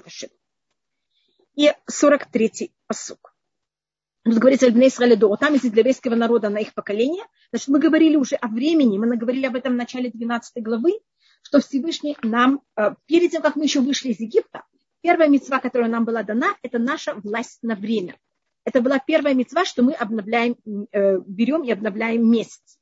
[1.56, 3.36] И 43-й посук.
[4.24, 7.24] Тут говорится Альбней Исраэль там из для еврейского народа на их поколение.
[7.52, 11.00] Значит, мы говорили уже о времени, мы наговорили об этом в начале 12 главы,
[11.44, 14.64] что Всевышний нам, э, перед тем, как мы еще вышли из Египта,
[15.06, 18.18] Первая мецва, которая нам была дана, это наша власть на время.
[18.64, 20.56] Это была первая мецва, что мы обновляем,
[20.92, 22.80] э, берем и обновляем месяц.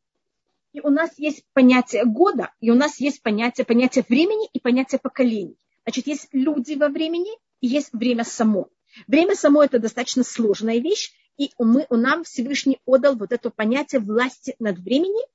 [0.71, 4.99] И у нас есть понятие года, и у нас есть понятие, понятие времени и понятие
[4.99, 5.57] поколений.
[5.83, 8.69] Значит, есть люди во времени и есть время само.
[9.05, 14.55] Время само– это достаточно сложная вещь, и мы, нам Всевышний отдал вот это понятие власти
[14.59, 15.27] над временем.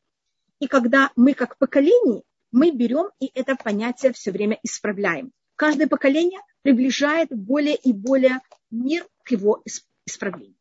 [0.59, 5.32] И когда мы как поколение, мы берем и это понятие все время исправляем.
[5.59, 8.39] Каждое поколение приближает более и более
[8.71, 9.61] мир к его
[10.07, 10.55] исправлению.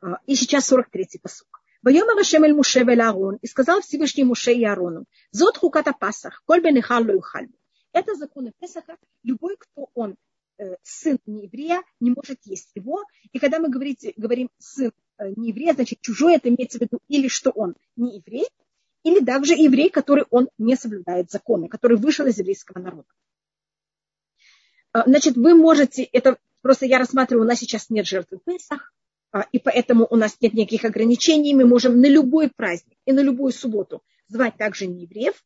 [0.00, 1.62] А, и сейчас 43-й посук.
[1.82, 6.42] Воема Вашем эль Муше вель Аарон, и сказал Всевышний Муше и Аарону, зот хуката Пасах,
[6.46, 7.46] коль бен ло
[7.92, 10.16] Это законы Песаха, любой, кто он
[10.56, 13.04] э, сын не еврея, не может есть его.
[13.32, 17.00] И когда мы говорите, говорим сын э, не еврея, значит чужой, это имеется в виду
[17.08, 18.46] или что он не еврей,
[19.02, 23.08] или также еврей, который он не соблюдает законы, который вышел из еврейского народа.
[24.92, 28.92] А, значит, вы можете, это просто я рассматриваю, у нас сейчас нет жертвы Песах,
[29.32, 33.20] а, и поэтому у нас нет никаких ограничений, мы можем на любой праздник и на
[33.20, 35.44] любую субботу звать также не евреев,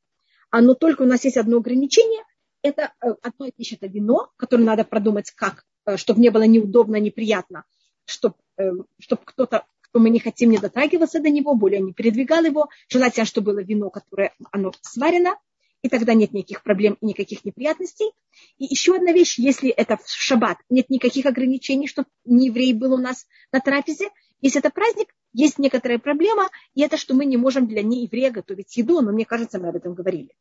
[0.50, 2.22] а, но только у нас есть одно ограничение,
[2.64, 6.96] это э, одно из это вино, которое надо продумать как, э, чтобы не было неудобно,
[6.96, 7.64] неприятно,
[8.06, 12.42] чтобы, э, чтобы кто-то, кто мы не хотим не дотрагиваться до него, более не передвигал
[12.42, 15.38] его, желательно, чтобы было вино, которое оно сварено,
[15.82, 18.10] и тогда нет никаких проблем и никаких неприятностей.
[18.58, 22.94] И еще одна вещь, если это в шаббат, нет никаких ограничений, чтобы не еврей был
[22.94, 24.08] у нас на трапезе.
[24.40, 28.76] Если это праздник, есть некоторая проблема, и это, что мы не можем для нееврея готовить
[28.76, 30.34] еду, но мне кажется, мы об этом говорили.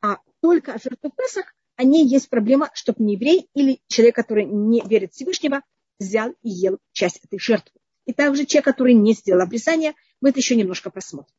[0.00, 4.44] А только о жертву Песах, о ней есть проблема, чтобы не еврей или человек, который
[4.44, 5.62] не верит в Всевышнего,
[5.98, 7.80] взял и ел часть этой жертвы.
[8.10, 11.32] И также человек, который не сделал обрезание, мы это еще немножко просмотрим.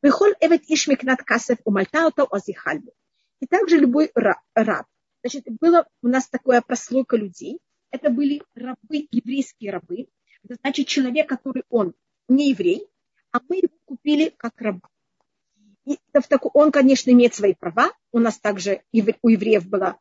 [0.00, 2.94] Выхоль эвет ишмикнат касев умальтаута озихальбу.
[3.40, 4.86] И также любой раб.
[5.20, 7.58] Значит, было у нас такое прослойка людей.
[7.90, 10.06] Это были рабы, еврейские рабы.
[10.42, 11.92] Это значит человек, который он
[12.28, 12.88] не еврей,
[13.30, 14.88] а мы его купили как раба.
[15.84, 15.98] И
[16.54, 17.92] он, конечно, имеет свои права.
[18.12, 20.00] У нас также у евреев было,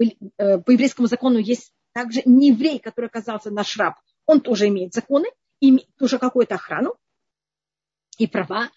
[0.00, 3.94] э, по еврейскому закону есть также не еврей, который оказался наш раб.
[4.26, 5.28] Он тоже имеет законы,
[5.60, 6.96] имеет тоже какую-то охрану
[8.18, 8.70] и права.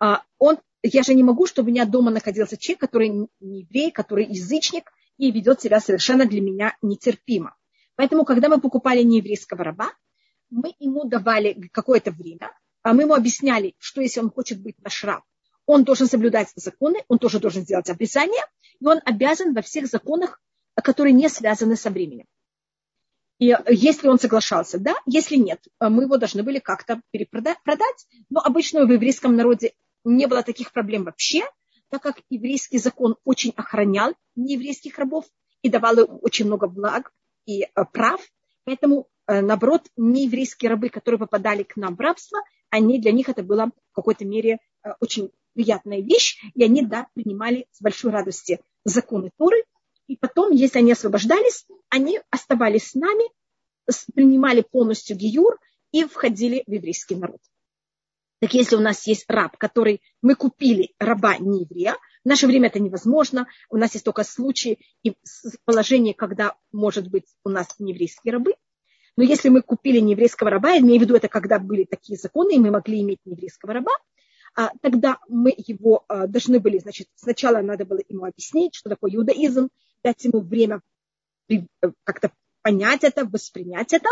[0.00, 3.08] А он я же не могу, чтобы у меня дома находился человек, который
[3.40, 7.56] не еврей, который язычник и ведет себя совершенно для меня нетерпимо.
[7.96, 9.90] Поэтому, когда мы покупали нееврейского раба,
[10.50, 15.02] мы ему давали какое-то время, а мы ему объясняли, что если он хочет быть наш
[15.02, 15.24] раб,
[15.64, 18.44] он должен соблюдать законы, он тоже должен сделать обрезание,
[18.78, 20.40] и он обязан во всех законах,
[20.74, 22.26] которые не связаны со временем.
[23.38, 27.58] И если он соглашался, да, если нет, мы его должны были как-то перепродать,
[28.30, 29.72] но обычно в еврейском народе
[30.04, 31.42] не было таких проблем вообще,
[31.90, 35.24] так как еврейский закон очень охранял нееврейских рабов
[35.62, 37.12] и давал очень много благ
[37.46, 38.20] и э, прав.
[38.64, 43.42] Поэтому, э, наоборот, нееврейские рабы, которые попадали к нам в рабство, они, для них это
[43.42, 48.58] было в какой-то мере э, очень приятная вещь, и они, да, принимали с большой радостью
[48.84, 49.64] законы Торы.
[50.06, 53.24] И потом, если они освобождались, они оставались с нами,
[54.14, 55.58] принимали полностью гиюр
[55.92, 57.40] и входили в еврейский народ.
[58.40, 62.68] Так если у нас есть раб, который мы купили раба не еврея, в наше время
[62.68, 63.46] это невозможно.
[63.70, 65.14] У нас есть только случаи и
[65.64, 68.54] положения, когда, может быть, у нас нееврейские рабы.
[69.16, 72.56] Но если мы купили нееврейского раба, я имею в виду, это когда были такие законы,
[72.56, 73.92] и мы могли иметь нееврейского раба,
[74.54, 79.14] а, тогда мы его а, должны были, значит, сначала надо было ему объяснить, что такое
[79.14, 79.68] иудаизм,
[80.02, 80.80] дать ему время
[81.48, 81.56] э,
[82.04, 82.32] как-то
[82.62, 84.08] понять это, воспринять это.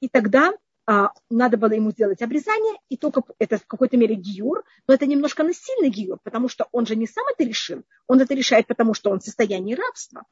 [0.00, 0.52] И тогда
[0.86, 5.06] а, надо было ему сделать обрезание, и только это в какой-то мере гиюр, но это
[5.06, 8.92] немножко насильный гиюр, потому что он же не сам это решил, он это решает, потому
[8.92, 10.24] что он в состоянии рабства.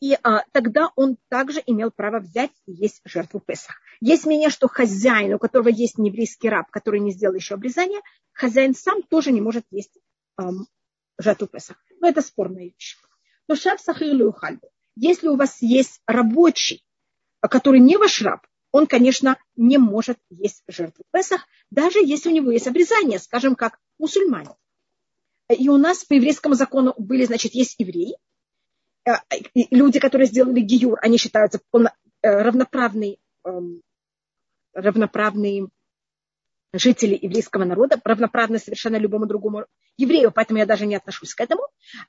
[0.00, 3.80] И а, тогда он также имел право взять и есть жертву Песах.
[4.00, 8.00] Есть мнение, что хозяин, у которого есть еврейский раб, который не сделал еще обрезание,
[8.32, 9.96] хозяин сам тоже не может есть
[10.38, 10.66] эм,
[11.18, 11.76] жертву Песах.
[12.00, 12.96] Но это спорная вещь.
[13.48, 14.34] Но шаб сахир
[14.96, 16.84] Если у вас есть рабочий,
[17.40, 22.50] который не ваш раб, он, конечно, не может есть жертву Песах, даже если у него
[22.50, 24.54] есть обрезание, скажем, как мусульмане.
[25.48, 28.16] И у нас по еврейскому закону были, значит, есть евреи,
[29.06, 29.12] э,
[29.70, 33.80] люди, которые сделали гиюр, они считаются полно, э, равноправные, эм,
[34.74, 35.68] равноправные
[36.72, 41.62] жители еврейского народа, равноправны совершенно любому другому еврею, поэтому я даже не отношусь к этому.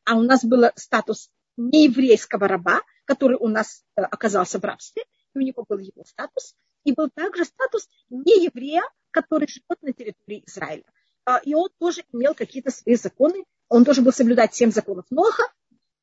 [0.06, 5.04] А у нас был статус нееврейского раба, который у нас э, оказался в рабстве–
[5.38, 10.84] у него был его статус, и был также статус нееврея, который живет на территории Израиля.
[11.26, 15.44] А, и он тоже имел какие-то свои законы, он должен был соблюдать семь законов Ноха,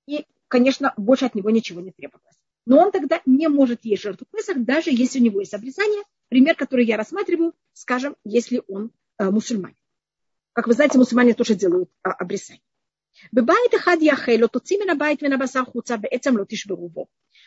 [0.07, 2.37] и, конечно, больше от него ничего не требовалось.
[2.67, 6.03] Но он тогда не может есть жертву Песах, даже если у него есть обрезание
[6.35, 9.77] пример, который я рассматриваю, скажем, если он э, мусульманин.
[10.53, 12.61] Как вы знаете, мусульмане тоже делают а, обрезание.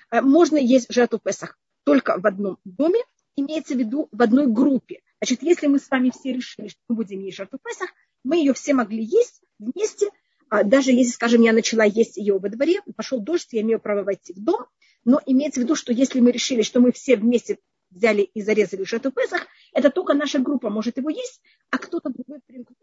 [0.10, 3.02] Э, можно есть жертву Песах только в одном доме,
[3.36, 5.02] имеется в виду в одной группе.
[5.20, 7.90] Значит, если мы с вами все решили, что мы будем есть жертву Песах,
[8.24, 10.08] мы ее все могли есть вместе,
[10.48, 14.04] а, даже если, скажем, я начала есть ее во дворе, пошел дождь, я имею право
[14.04, 14.66] войти в дом,
[15.04, 17.60] но имеется в виду, что если мы решили, что мы все вместе
[17.90, 22.40] взяли и зарезали жертву Песах, это только наша группа может его есть, а кто-то другой
[22.46, 22.78] примкнет.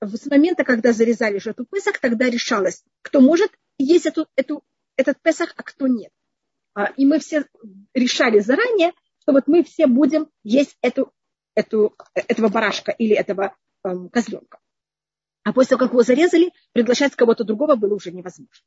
[0.00, 4.64] С момента, когда зарезали жертву Песах, тогда решалось, кто может есть эту, эту,
[4.96, 6.12] этот Песах, а кто нет.
[6.74, 7.44] А, и мы все
[7.94, 11.12] решали заранее, что вот мы все будем есть эту,
[11.54, 14.58] эту, этого барашка или этого эм, козленка.
[15.42, 18.64] А после того, как его зарезали, приглашать кого-то другого было уже невозможно.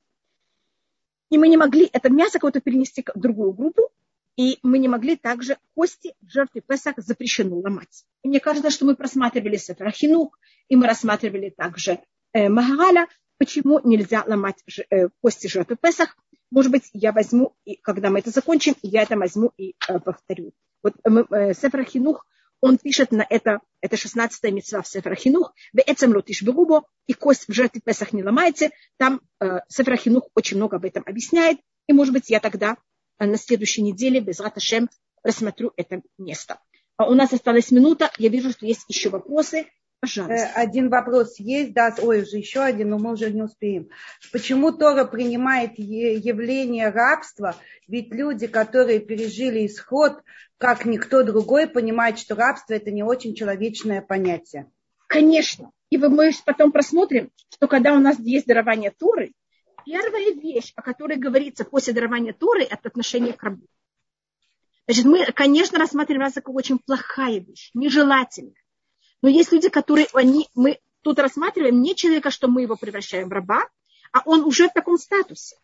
[1.30, 3.90] И мы не могли это мясо кого-то перенести в другую группу,
[4.36, 8.06] и мы не могли также кости в жертве Песах запрещено ломать.
[8.24, 10.38] И мне кажется, что мы просматривали Сефрахинух,
[10.70, 12.00] и мы рассматривали также
[12.34, 13.08] э, Магаля,
[13.38, 16.18] почему нельзя ломать э, кости жертвы Песах.
[16.50, 20.54] Может быть, я возьму, и когда мы это закончим, я это возьму и э, повторю.
[20.82, 22.26] Вот э, э Сефрахинух,
[22.60, 27.54] он пишет на это, это 16-я мецва в Сефрахинух, «Беэцем лотиш бегубо», и кость в
[27.54, 28.70] жертве Песах не ломается.
[28.98, 32.78] Там э, Сефрахинух очень много об этом объясняет, и, может быть, я тогда
[33.26, 34.90] на следующей неделе без Раташем
[35.24, 36.60] рассмотрю это место.
[36.98, 38.12] А у нас осталась минута.
[38.18, 39.68] Я вижу, что есть еще вопросы.
[40.00, 40.36] Пожалуйста.
[40.36, 43.90] Э, один вопрос есть, да, ой, уже еще один, но мы уже не успеем.
[44.34, 47.56] Почему Тора принимает явление рабства?
[47.88, 50.22] Ведь люди, которые пережили исход,
[50.58, 54.70] как никто другой, понимают, что рабство это не очень человечное понятие.
[55.08, 55.72] Конечно.
[55.90, 59.32] И мы потом просмотрим, что когда у нас есть дарование Торы,
[59.86, 63.66] Первая вещь, о которой говорится после дарования Торы, это отношение к рабу.
[64.86, 68.62] Значит, мы, конечно, рассматриваем это как очень плохая вещь, нежелательная.
[69.22, 73.32] Но есть люди, которые они, мы тут рассматриваем не человека, что мы его превращаем в
[73.32, 73.70] раба,
[74.12, 75.58] а он уже в таком статусе.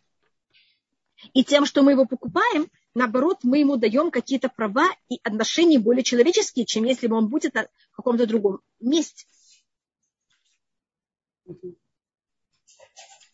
[1.34, 6.02] И тем, что мы его покупаем, наоборот, мы ему даем какие-то права и отношения более
[6.02, 9.26] человеческие, чем если бы он будет на каком-то другом месте.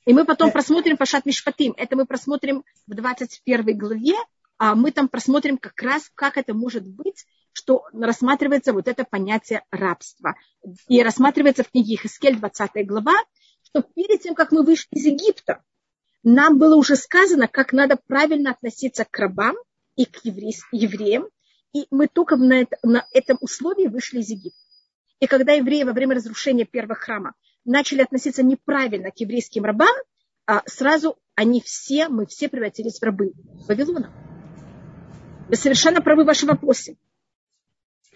[0.06, 1.74] И мы потом просмотрим Пашат Мишпатим.
[1.76, 4.14] Это мы просмотрим в 21 главе,
[4.56, 9.64] а мы там просмотрим как раз, как это может быть, что рассматривается вот это понятие
[9.72, 10.36] рабства.
[10.86, 13.14] И рассматривается в книге Хискель 20 глава,
[13.64, 15.62] что перед тем, как мы вышли из Египта,
[16.22, 19.56] нам было уже сказано, как надо правильно относиться к рабам
[19.96, 21.28] и к евреям.
[21.72, 24.58] И мы только на, это, на этом условии вышли из Египта.
[25.18, 27.34] И когда евреи во время разрушения первого храма
[27.66, 29.94] начали относиться неправильно к еврейским рабам,
[30.46, 33.32] а сразу они все, мы все превратились в рабы
[33.68, 34.12] Вавилона.
[35.48, 36.96] Вы совершенно правы в вашем вопросе.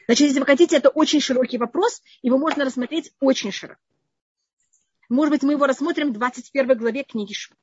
[0.07, 3.81] Значит, если вы хотите, это очень широкий вопрос, его можно рассмотреть очень широко.
[5.09, 7.59] Может быть, мы его рассмотрим в 21 главе книги Шмот.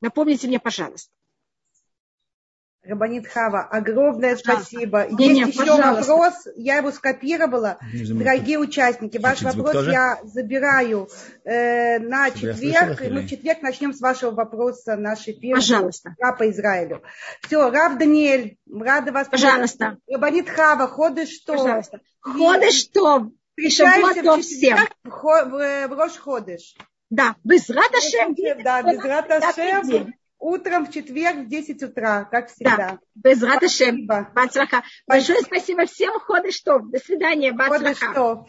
[0.00, 1.12] Напомните мне, пожалуйста.
[2.82, 5.06] Рабанит Хава, огромное спасибо.
[5.10, 6.12] Не, Есть не, еще пожалуйста.
[6.12, 7.78] вопрос, я его скопировала.
[7.92, 9.90] Дорогие участники, ваш вопрос тоже?
[9.92, 11.08] я забираю
[11.44, 13.00] э, на четверг.
[13.02, 16.14] Мы в четверг начнем с вашего вопроса нашей первой Пожалуйста.
[16.38, 17.02] по Израилю.
[17.42, 19.98] Все, Рав Даниэль, рада вас Пожалуйста.
[20.10, 21.58] Рабанит Хава, ходы что?
[21.58, 22.00] Пожалуйста.
[22.20, 23.30] Ходы что?
[23.58, 26.74] Встречаемся в четверг в, в, в Рош Ходыш.
[27.10, 28.34] Да, без Раташем.
[28.64, 30.14] Да, без Раташем.
[30.40, 32.76] Утром в четверг в 10 утра, как всегда.
[32.76, 34.08] Да, без Раташем.
[35.06, 36.18] Большое спасибо всем.
[36.18, 36.78] Ходы что.
[36.78, 37.54] До свидания.
[37.54, 38.46] Ходы что.